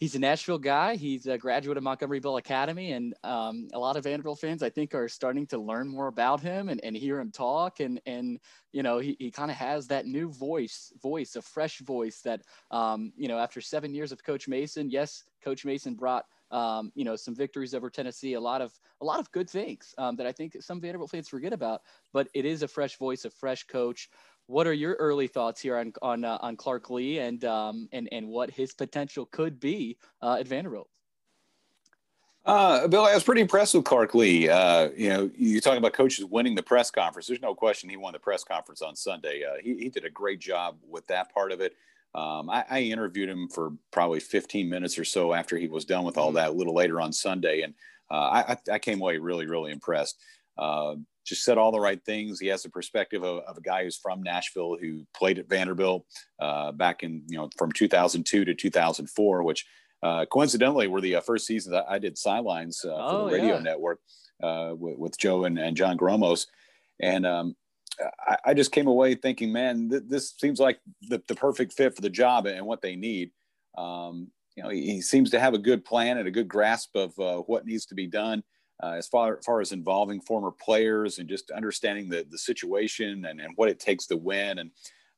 he's 0.00 0.14
a 0.14 0.18
Nashville 0.18 0.58
guy. 0.58 0.96
He's 0.96 1.26
a 1.26 1.38
graduate 1.38 1.76
of 1.76 1.82
Montgomery 1.82 2.18
Bell 2.18 2.38
Academy, 2.38 2.92
and 2.92 3.14
um, 3.22 3.68
a 3.72 3.78
lot 3.78 3.96
of 3.96 4.04
Vanderbilt 4.04 4.40
fans, 4.40 4.62
I 4.62 4.70
think, 4.70 4.94
are 4.94 5.08
starting 5.08 5.46
to 5.48 5.58
learn 5.58 5.88
more 5.88 6.08
about 6.08 6.40
him 6.40 6.68
and, 6.70 6.82
and 6.82 6.96
hear 6.96 7.20
him 7.20 7.30
talk. 7.30 7.80
And 7.80 8.00
and 8.06 8.40
you 8.72 8.82
know, 8.82 8.98
he, 8.98 9.16
he 9.18 9.30
kind 9.30 9.50
of 9.50 9.56
has 9.56 9.86
that 9.88 10.06
new 10.06 10.30
voice, 10.30 10.92
voice, 11.00 11.36
a 11.36 11.42
fresh 11.42 11.78
voice 11.80 12.20
that 12.22 12.42
um, 12.70 13.12
you 13.16 13.28
know, 13.28 13.38
after 13.38 13.60
seven 13.60 13.94
years 13.94 14.10
of 14.10 14.24
Coach 14.24 14.48
Mason, 14.48 14.90
yes, 14.90 15.24
Coach 15.42 15.64
Mason 15.64 15.94
brought. 15.94 16.26
Um, 16.50 16.90
you 16.96 17.04
know, 17.04 17.14
some 17.14 17.36
victories 17.36 17.74
over 17.74 17.88
Tennessee, 17.88 18.34
a 18.34 18.40
lot 18.40 18.60
of 18.60 18.72
a 19.00 19.04
lot 19.04 19.20
of 19.20 19.30
good 19.30 19.48
things 19.48 19.94
um, 19.98 20.16
that 20.16 20.26
I 20.26 20.32
think 20.32 20.56
some 20.60 20.80
Vanderbilt 20.80 21.10
fans 21.10 21.28
forget 21.28 21.52
about. 21.52 21.82
But 22.12 22.28
it 22.34 22.44
is 22.44 22.64
a 22.64 22.68
fresh 22.68 22.96
voice, 22.96 23.24
a 23.24 23.30
fresh 23.30 23.62
coach 23.68 24.08
what 24.50 24.66
are 24.66 24.72
your 24.72 24.94
early 24.94 25.28
thoughts 25.28 25.60
here 25.60 25.76
on 25.76 25.92
on 26.02 26.24
uh, 26.24 26.38
on 26.40 26.56
Clark 26.56 26.90
Lea 26.90 27.20
and 27.20 27.44
um, 27.44 27.88
and 27.92 28.08
and 28.10 28.26
what 28.26 28.50
his 28.50 28.74
potential 28.74 29.26
could 29.26 29.60
be 29.60 29.96
uh, 30.20 30.38
at 30.40 30.48
Vanderbilt? 30.48 30.88
Uh, 32.44 32.88
Bill, 32.88 33.04
I 33.04 33.14
was 33.14 33.22
pretty 33.22 33.42
impressed 33.42 33.74
with 33.74 33.84
Clark 33.84 34.14
Lea. 34.14 34.48
Uh, 34.48 34.88
you 34.96 35.08
know, 35.10 35.30
you 35.36 35.60
talk 35.60 35.76
about 35.76 35.92
coaches 35.92 36.24
winning 36.24 36.54
the 36.54 36.62
press 36.62 36.90
conference. 36.90 37.28
There's 37.28 37.42
no 37.42 37.54
question 37.54 37.88
he 37.90 37.96
won 37.96 38.14
the 38.14 38.18
press 38.18 38.42
conference 38.42 38.82
on 38.82 38.96
Sunday. 38.96 39.44
Uh, 39.44 39.60
he, 39.62 39.76
he 39.76 39.88
did 39.88 40.04
a 40.04 40.10
great 40.10 40.40
job 40.40 40.78
with 40.88 41.06
that 41.08 41.32
part 41.32 41.52
of 41.52 41.60
it. 41.60 41.76
Um, 42.14 42.50
I, 42.50 42.64
I, 42.68 42.80
interviewed 42.80 43.28
him 43.28 43.48
for 43.48 43.72
probably 43.92 44.18
15 44.18 44.68
minutes 44.68 44.98
or 44.98 45.04
so 45.04 45.32
after 45.32 45.56
he 45.56 45.68
was 45.68 45.84
done 45.84 46.04
with 46.04 46.18
all 46.18 46.28
mm-hmm. 46.28 46.36
that 46.36 46.50
a 46.50 46.52
little 46.52 46.74
later 46.74 47.00
on 47.00 47.12
Sunday, 47.12 47.62
and 47.62 47.72
uh, 48.10 48.14
I, 48.48 48.56
I, 48.72 48.78
came 48.80 49.00
away 49.00 49.18
really, 49.18 49.46
really 49.46 49.70
impressed. 49.70 50.20
Uh, 50.58 50.96
just 51.24 51.44
said 51.44 51.58
all 51.58 51.70
the 51.70 51.80
right 51.80 52.02
things. 52.04 52.40
He 52.40 52.48
has 52.48 52.62
the 52.64 52.68
perspective 52.68 53.22
of, 53.22 53.44
of 53.44 53.56
a 53.56 53.60
guy 53.60 53.84
who's 53.84 53.96
from 53.96 54.22
Nashville 54.22 54.76
who 54.80 55.06
played 55.14 55.38
at 55.38 55.48
Vanderbilt 55.48 56.04
uh, 56.40 56.72
back 56.72 57.02
in 57.04 57.22
you 57.28 57.38
know 57.38 57.48
from 57.56 57.70
2002 57.72 58.44
to 58.44 58.54
2004, 58.54 59.42
which 59.44 59.64
uh, 60.02 60.24
coincidentally 60.26 60.88
were 60.88 61.00
the 61.00 61.16
uh, 61.16 61.20
first 61.20 61.46
seasons 61.46 61.74
I, 61.74 61.94
I 61.94 61.98
did 61.98 62.18
sidelines 62.18 62.84
uh, 62.84 62.88
for 62.88 63.16
oh, 63.16 63.26
the 63.26 63.34
radio 63.34 63.56
yeah. 63.56 63.62
network 63.62 64.00
uh, 64.42 64.72
with, 64.76 64.98
with, 64.98 65.18
Joe 65.18 65.44
and, 65.44 65.58
and 65.58 65.76
John 65.76 65.96
Gromos, 65.96 66.46
and 67.00 67.26
um, 67.26 67.54
I, 68.26 68.36
I, 68.46 68.54
just 68.54 68.72
came 68.72 68.86
away 68.86 69.14
thinking, 69.14 69.52
man, 69.52 69.90
th- 69.90 70.02
this 70.06 70.34
seems 70.38 70.60
like 70.60 70.80
the, 71.08 71.22
the 71.28 71.34
perfect 71.34 71.72
fit 71.72 71.94
for 71.94 72.02
the 72.02 72.10
job 72.10 72.46
and 72.46 72.66
what 72.66 72.82
they 72.82 72.96
need. 72.96 73.30
Um, 73.76 74.28
you 74.56 74.62
know, 74.62 74.68
he, 74.70 74.92
he, 74.92 75.00
seems 75.00 75.30
to 75.30 75.40
have 75.40 75.54
a 75.54 75.58
good 75.58 75.84
plan 75.84 76.18
and 76.18 76.26
a 76.26 76.30
good 76.30 76.48
grasp 76.48 76.96
of 76.96 77.18
uh, 77.18 77.38
what 77.38 77.66
needs 77.66 77.86
to 77.86 77.94
be 77.94 78.06
done 78.06 78.42
uh, 78.82 78.92
as 78.92 79.06
far, 79.08 79.40
far 79.44 79.60
as 79.60 79.72
involving 79.72 80.20
former 80.20 80.50
players 80.50 81.18
and 81.18 81.28
just 81.28 81.50
understanding 81.50 82.08
the, 82.08 82.26
the 82.30 82.38
situation 82.38 83.24
and, 83.26 83.40
and 83.40 83.52
what 83.56 83.68
it 83.68 83.78
takes 83.78 84.06
to 84.06 84.16
win. 84.16 84.58
And 84.58 84.70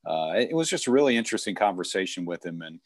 uh, 0.07 0.33
it 0.37 0.55
was 0.55 0.68
just 0.68 0.87
a 0.87 0.92
really 0.92 1.16
interesting 1.16 1.55
conversation 1.55 2.25
with 2.25 2.45
him. 2.45 2.62
And 2.62 2.81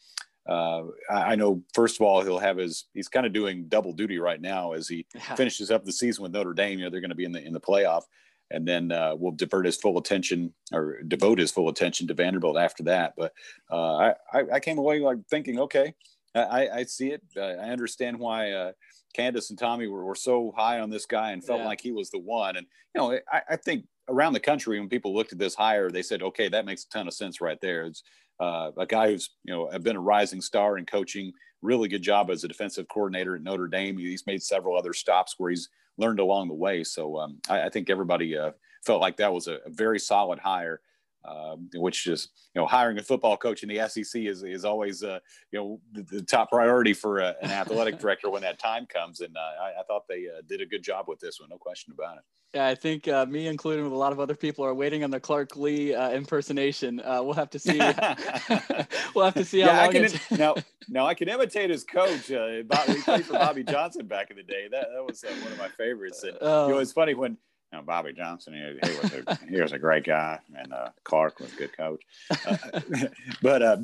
uh, 0.47 0.83
I, 1.09 1.31
I, 1.31 1.35
know, 1.35 1.63
first 1.73 1.99
of 1.99 2.01
all, 2.01 2.21
he'll 2.21 2.39
have 2.39 2.57
his, 2.57 2.85
he's 2.93 3.09
kind 3.09 3.25
of 3.25 3.33
doing 3.33 3.65
double 3.67 3.91
duty 3.91 4.19
right 4.19 4.39
now 4.39 4.73
as 4.73 4.87
he 4.87 5.05
yeah. 5.13 5.35
finishes 5.35 5.71
up 5.71 5.83
the 5.83 5.91
season 5.91 6.23
with 6.23 6.31
Notre 6.31 6.53
Dame. 6.53 6.79
You 6.79 6.85
know, 6.85 6.91
they're 6.91 7.01
going 7.01 7.09
to 7.09 7.15
be 7.15 7.25
in 7.25 7.31
the, 7.31 7.43
in 7.43 7.53
the 7.53 7.59
playoff. 7.59 8.03
And 8.51 8.67
then 8.67 8.91
uh, 8.91 9.13
we'll 9.15 9.33
divert 9.33 9.65
his 9.65 9.77
full 9.77 9.97
attention 9.97 10.53
or 10.71 11.01
devote 11.07 11.39
his 11.39 11.51
full 11.51 11.69
attention 11.69 12.07
to 12.07 12.13
Vanderbilt 12.13 12.57
after 12.57 12.83
that. 12.83 13.13
But 13.17 13.33
uh, 13.71 14.13
I, 14.33 14.43
I 14.53 14.59
came 14.59 14.77
away 14.77 14.99
like 14.99 15.17
thinking, 15.29 15.59
okay, 15.59 15.93
I, 16.35 16.69
I 16.69 16.83
see 16.83 17.11
it. 17.11 17.21
I 17.35 17.69
understand 17.69 18.17
why 18.19 18.51
uh, 18.51 18.71
Candice 19.17 19.49
and 19.49 19.59
Tommy 19.59 19.87
were, 19.87 20.05
were 20.05 20.15
so 20.15 20.53
high 20.55 20.79
on 20.79 20.89
this 20.89 21.05
guy 21.05 21.31
and 21.31 21.43
felt 21.43 21.61
yeah. 21.61 21.65
like 21.65 21.81
he 21.81 21.91
was 21.91 22.09
the 22.09 22.19
one. 22.19 22.57
And, 22.57 22.67
you 22.95 23.01
know, 23.01 23.19
I, 23.31 23.41
I, 23.51 23.55
think 23.55 23.85
around 24.09 24.33
the 24.33 24.39
country, 24.39 24.79
when 24.79 24.89
people 24.89 25.15
looked 25.15 25.33
at 25.33 25.39
this 25.39 25.55
hire, 25.55 25.89
they 25.89 26.03
said, 26.03 26.21
okay, 26.21 26.49
that 26.49 26.65
makes 26.65 26.85
a 26.85 26.89
ton 26.89 27.07
of 27.07 27.13
sense 27.13 27.41
right 27.41 27.59
there. 27.61 27.85
It's 27.85 28.03
uh, 28.39 28.71
a 28.77 28.85
guy 28.85 29.11
who's, 29.11 29.31
you 29.43 29.53
know, 29.53 29.79
been 29.79 29.95
a 29.95 30.01
rising 30.01 30.41
star 30.41 30.77
in 30.77 30.85
coaching, 30.85 31.33
really 31.61 31.87
good 31.87 32.03
job 32.03 32.29
as 32.29 32.43
a 32.43 32.47
defensive 32.47 32.87
coordinator 32.87 33.35
at 33.35 33.41
Notre 33.41 33.67
Dame. 33.67 33.97
He's 33.97 34.27
made 34.27 34.43
several 34.43 34.77
other 34.77 34.93
stops 34.93 35.35
where 35.37 35.49
he's 35.49 35.69
learned 35.97 36.19
along 36.19 36.47
the 36.47 36.53
way. 36.53 36.83
So 36.83 37.17
um, 37.19 37.39
I, 37.49 37.63
I, 37.63 37.69
think 37.69 37.89
everybody 37.89 38.37
uh, 38.37 38.51
felt 38.85 39.01
like 39.01 39.17
that 39.17 39.33
was 39.33 39.47
a, 39.47 39.59
a 39.65 39.69
very 39.69 39.99
solid 39.99 40.39
hire 40.39 40.81
um, 41.27 41.69
which 41.75 42.07
is 42.07 42.29
you 42.53 42.61
know 42.61 42.67
hiring 42.67 42.97
a 42.97 43.03
football 43.03 43.37
coach 43.37 43.63
in 43.63 43.69
the 43.69 43.87
SEC 43.87 44.21
is 44.21 44.43
is 44.43 44.65
always 44.65 45.03
uh, 45.03 45.19
you 45.51 45.59
know 45.59 45.81
the, 45.91 46.03
the, 46.03 46.21
top 46.21 46.49
priority 46.49 46.93
for 46.93 47.19
a, 47.19 47.35
an 47.41 47.51
athletic 47.51 47.99
director 48.01 48.29
when 48.29 48.41
that 48.41 48.59
time 48.59 48.85
comes. 48.85 49.21
And 49.21 49.35
uh, 49.35 49.63
I, 49.63 49.79
I, 49.79 49.83
thought 49.87 50.03
they 50.07 50.25
uh, 50.27 50.41
did 50.47 50.61
a 50.61 50.65
good 50.65 50.83
job 50.83 51.05
with 51.07 51.19
this 51.19 51.39
one, 51.39 51.49
no 51.49 51.57
question 51.57 51.93
about 51.97 52.17
it. 52.17 52.23
Yeah, 52.53 52.67
I 52.67 52.75
think 52.75 53.07
uh, 53.09 53.25
me, 53.25 53.47
including 53.47 53.83
with 53.83 53.93
a 53.93 53.97
lot 53.97 54.13
of 54.13 54.21
other 54.21 54.35
people, 54.35 54.63
are 54.65 54.73
waiting 54.73 55.03
on 55.03 55.11
the 55.11 55.19
Clark 55.19 55.57
Lea 55.57 55.93
uh, 55.93 56.11
impersonation. 56.11 57.01
Uh, 57.01 57.21
we'll 57.21 57.33
have 57.33 57.49
to 57.49 57.59
see. 57.59 57.77
we'll 59.15 59.25
have 59.25 59.33
to 59.33 59.43
see 59.43 59.59
how 59.59 59.67
yeah, 59.67 59.81
long 59.81 59.89
I 59.89 60.07
can, 60.07 60.37
now, 60.37 60.55
now 60.87 61.05
I 61.05 61.13
can 61.13 61.27
imitate 61.27 61.69
his 61.69 61.83
coach. 61.83 62.31
Uh, 62.31 62.63
Bob, 62.65 62.87
he 62.87 63.01
played 63.01 63.25
for 63.25 63.33
Bobby 63.33 63.63
Johnson 63.67 64.07
back 64.07 64.31
in 64.31 64.37
the 64.37 64.43
day. 64.43 64.67
That, 64.71 64.87
that 64.95 65.05
was 65.05 65.23
one 65.23 65.51
of 65.51 65.57
my 65.57 65.67
favorites. 65.67 66.23
And 66.23 66.33
you 66.33 66.39
know, 66.39 66.73
oh. 66.73 66.77
it's 66.79 66.93
funny 66.93 67.15
when 67.15 67.37
you 67.71 67.77
know, 67.77 67.83
Bobby 67.83 68.13
Johnson, 68.13 68.53
he, 68.53 68.89
he 68.89 68.97
was 68.97 69.13
a, 69.13 69.39
he 69.49 69.61
was 69.61 69.71
a 69.73 69.79
great 69.79 70.05
guy, 70.05 70.39
and 70.55 70.71
uh, 70.71 70.89
Clark 71.03 71.39
was 71.39 71.53
a 71.53 71.57
good 71.57 71.75
coach. 71.75 72.01
Uh, 72.45 72.57
but 73.41 73.61
uh, 73.61 73.77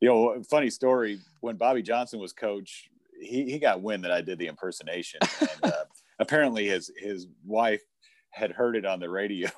you 0.00 0.08
know, 0.08 0.42
funny 0.48 0.70
story 0.70 1.18
when 1.40 1.56
Bobby 1.56 1.82
Johnson 1.82 2.18
was 2.18 2.32
coach, 2.32 2.88
he, 3.20 3.50
he 3.50 3.58
got 3.58 3.82
wind 3.82 4.04
that 4.04 4.12
I 4.12 4.20
did 4.20 4.38
the 4.38 4.46
impersonation, 4.46 5.20
and 5.40 5.72
uh, 5.72 5.84
apparently 6.18 6.66
his 6.66 6.90
his 6.96 7.26
wife 7.44 7.82
had 8.30 8.52
heard 8.52 8.76
it 8.76 8.86
on 8.86 9.00
the 9.00 9.08
radio, 9.08 9.50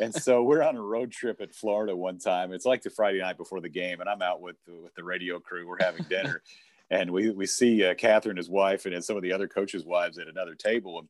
and 0.00 0.14
so 0.14 0.42
we're 0.42 0.62
on 0.62 0.76
a 0.76 0.82
road 0.82 1.10
trip 1.10 1.40
at 1.40 1.54
Florida 1.54 1.96
one 1.96 2.18
time. 2.18 2.52
It's 2.52 2.66
like 2.66 2.82
the 2.82 2.90
Friday 2.90 3.20
night 3.20 3.38
before 3.38 3.60
the 3.60 3.68
game, 3.68 4.00
and 4.00 4.08
I'm 4.08 4.22
out 4.22 4.40
with 4.40 4.56
the, 4.66 4.72
with 4.82 4.94
the 4.94 5.04
radio 5.04 5.38
crew. 5.40 5.66
We're 5.66 5.82
having 5.82 6.04
dinner. 6.08 6.42
and 6.90 7.10
we, 7.10 7.30
we 7.30 7.44
see 7.44 7.84
uh, 7.84 7.94
Catherine, 7.94 8.38
his 8.38 8.48
wife, 8.48 8.86
and 8.86 9.04
some 9.04 9.16
of 9.16 9.22
the 9.22 9.32
other 9.32 9.46
coaches' 9.46 9.84
wives 9.84 10.16
at 10.16 10.26
another 10.26 10.54
table, 10.54 11.00
and, 11.00 11.08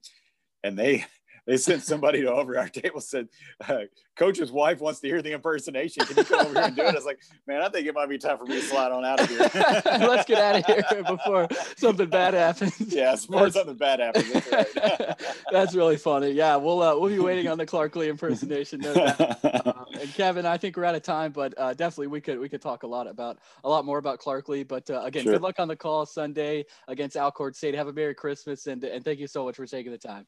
and 0.64 0.76
they 0.76 1.04
they 1.48 1.56
sent 1.56 1.82
somebody 1.82 2.20
to 2.20 2.30
over 2.32 2.56
our 2.56 2.68
table 2.68 3.00
said 3.00 3.28
uh, 3.68 3.80
coach's 4.16 4.52
wife 4.52 4.80
wants 4.80 5.00
to 5.00 5.08
hear 5.08 5.22
the 5.22 5.32
impersonation. 5.32 6.04
Can 6.04 6.18
you 6.18 6.24
come 6.24 6.46
over 6.46 6.54
here 6.54 6.62
and 6.64 6.76
do 6.76 6.82
it? 6.82 6.88
I 6.88 6.92
was 6.92 7.04
like 7.04 7.20
man 7.46 7.62
i 7.62 7.68
think 7.68 7.86
it 7.86 7.94
might 7.94 8.08
be 8.08 8.18
time 8.18 8.38
for 8.38 8.44
me 8.44 8.60
to 8.60 8.62
slide 8.62 8.92
on 8.92 9.04
out 9.04 9.20
of 9.20 9.28
here. 9.28 9.38
Let's 9.84 10.26
get 10.26 10.38
out 10.38 10.56
of 10.56 10.66
here 10.66 11.02
before 11.08 11.48
something 11.76 12.08
bad 12.08 12.34
happens. 12.34 12.78
Yeah 12.80 13.16
before 13.16 13.50
something 13.50 13.76
bad 13.76 14.00
happens 14.00 14.30
that's, 14.32 14.76
right. 14.76 15.22
that's, 15.50 15.74
really 15.74 15.96
funny. 15.96 16.30
Yeah 16.30 16.56
we'll 16.56 16.82
uh, 16.82 16.96
we'll 16.98 17.10
be 17.10 17.18
waiting 17.18 17.48
on 17.48 17.56
the 17.56 17.66
clark 17.66 17.96
lea 17.96 18.08
impersonation 18.08 18.80
no 18.80 18.92
um, 18.92 19.86
and 19.98 20.12
kevin 20.14 20.44
i 20.44 20.58
think 20.58 20.76
we're 20.76 20.84
out 20.84 20.94
of 20.94 21.02
time 21.02 21.32
but 21.32 21.54
uh, 21.56 21.72
definitely 21.72 22.08
we 22.08 22.20
could 22.20 22.38
we 22.38 22.48
could 22.48 22.60
talk 22.60 22.82
a 22.82 22.86
lot 22.86 23.06
about 23.06 23.38
a 23.64 23.68
lot 23.68 23.84
more 23.84 23.98
about 23.98 24.18
clark 24.18 24.48
lea 24.48 24.62
but 24.62 24.88
uh, 24.90 25.00
again 25.02 25.22
sure. 25.22 25.34
good 25.34 25.42
luck 25.42 25.58
on 25.58 25.68
the 25.68 25.76
call 25.76 26.04
sunday 26.04 26.64
against 26.88 27.16
alcorn 27.16 27.54
state. 27.54 27.74
Have 27.74 27.88
a 27.88 27.92
merry 27.92 28.14
christmas 28.14 28.66
and 28.66 28.84
and 28.84 29.04
thank 29.04 29.18
you 29.18 29.26
so 29.26 29.44
much 29.44 29.56
for 29.56 29.66
taking 29.66 29.92
the 29.92 29.98
time 29.98 30.26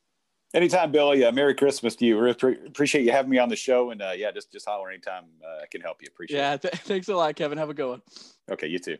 Anytime, 0.53 0.91
Billy. 0.91 1.21
Yeah, 1.21 1.31
Merry 1.31 1.55
Christmas 1.55 1.95
to 1.97 2.05
you. 2.05 2.19
Really 2.19 2.37
appreciate 2.67 3.05
you 3.05 3.13
having 3.13 3.31
me 3.31 3.39
on 3.39 3.49
the 3.49 3.57
show, 3.57 3.91
and 3.91 4.03
uh, 4.03 4.13
yeah, 4.17 4.33
just 4.33 4.51
just 4.51 4.69
holler 4.69 4.91
anytime 4.91 5.25
uh, 5.45 5.63
I 5.63 5.67
can 5.71 5.81
help 5.81 6.03
you. 6.03 6.09
Appreciate 6.11 6.39
yeah, 6.39 6.55
it. 6.55 6.61
Yeah, 6.65 6.71
th- 6.71 6.83
thanks 6.85 7.09
a 7.09 7.15
lot, 7.15 7.37
Kevin. 7.37 7.57
Have 7.59 7.71
a 7.71 7.75
good 7.75 7.89
one. 7.89 8.03
Okay, 8.51 8.67
you 8.67 8.81
too. 8.81 8.97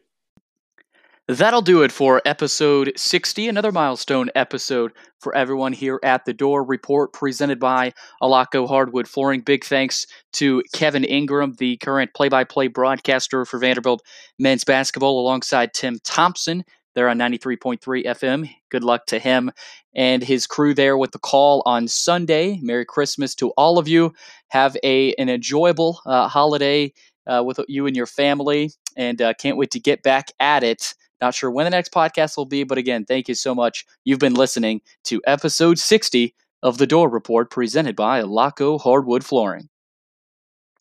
That'll 1.27 1.63
do 1.63 1.83
it 1.83 1.93
for 1.93 2.21
episode 2.25 2.93
60, 2.97 3.47
another 3.47 3.71
milestone 3.71 4.31
episode 4.35 4.91
for 5.21 5.33
everyone 5.37 5.73
here 5.73 6.01
at 6.03 6.25
the 6.25 6.33
Dore 6.33 6.65
Report, 6.65 7.13
presented 7.13 7.61
by 7.61 7.93
Alaco 8.21 8.67
Hardwood 8.67 9.07
Flooring. 9.07 9.43
Big 9.43 9.65
thanks 9.65 10.09
to 10.33 10.61
Kevin 10.75 11.05
Ingram, 11.05 11.55
the 11.59 11.77
current 11.77 12.15
play 12.15 12.29
by 12.29 12.43
play 12.43 12.67
broadcaster 12.67 13.45
for 13.45 13.59
Vanderbilt 13.61 14.03
men's 14.41 14.65
basketball, 14.65 15.21
alongside 15.21 15.73
Tim 15.73 16.01
Thompson 16.03 16.65
there 16.95 17.09
on 17.09 17.19
93.3 17.19 18.05
FM. 18.05 18.51
Good 18.71 18.85
luck 18.85 19.07
to 19.07 19.19
him 19.19 19.51
and 19.95 20.23
his 20.23 20.47
crew 20.47 20.75
there 20.75 20.97
with 20.97 21.13
the 21.13 21.19
call 21.19 21.63
on 21.67 21.89
Sunday. 21.89 22.59
Merry 22.63 22.85
Christmas 22.85 23.35
to 23.37 23.51
all 23.51 23.79
of 23.79 23.89
you. 23.89 24.13
Have 24.49 24.77
a 24.83 25.15
an 25.15 25.29
enjoyable 25.29 26.01
uh, 26.07 26.29
holiday 26.29 26.93
uh, 27.27 27.43
with 27.45 27.61
you 27.69 27.87
and 27.87 27.97
your 27.97 28.07
family, 28.07 28.71
and 28.97 29.21
uh, 29.23 29.35
can't 29.35 29.57
wait 29.57 29.71
to 29.73 29.81
get 29.81 30.03
back 30.03 30.29
at 30.41 30.63
it. 30.63 30.95
Not 31.21 31.35
sure 31.35 31.51
when 31.51 31.65
the 31.65 31.71
next 31.71 31.93
podcast 31.93 32.37
will 32.37 32.47
be, 32.47 32.65
but 32.65 32.79
again, 32.79 33.05
thank 33.05 33.29
you 33.29 33.35
so 33.35 33.55
much. 33.55 33.85
You've 34.05 34.19
been 34.19 34.35
listening 34.35 34.81
to 35.05 35.21
episode 35.27 35.79
60 35.79 36.35
of 36.63 36.79
the 36.79 36.87
Dore 36.87 37.11
Report 37.11 37.51
presented 37.51 37.95
by 37.95 38.23
Laco 38.23 38.79
Hardwood 38.79 39.25
Flooring. 39.25 39.69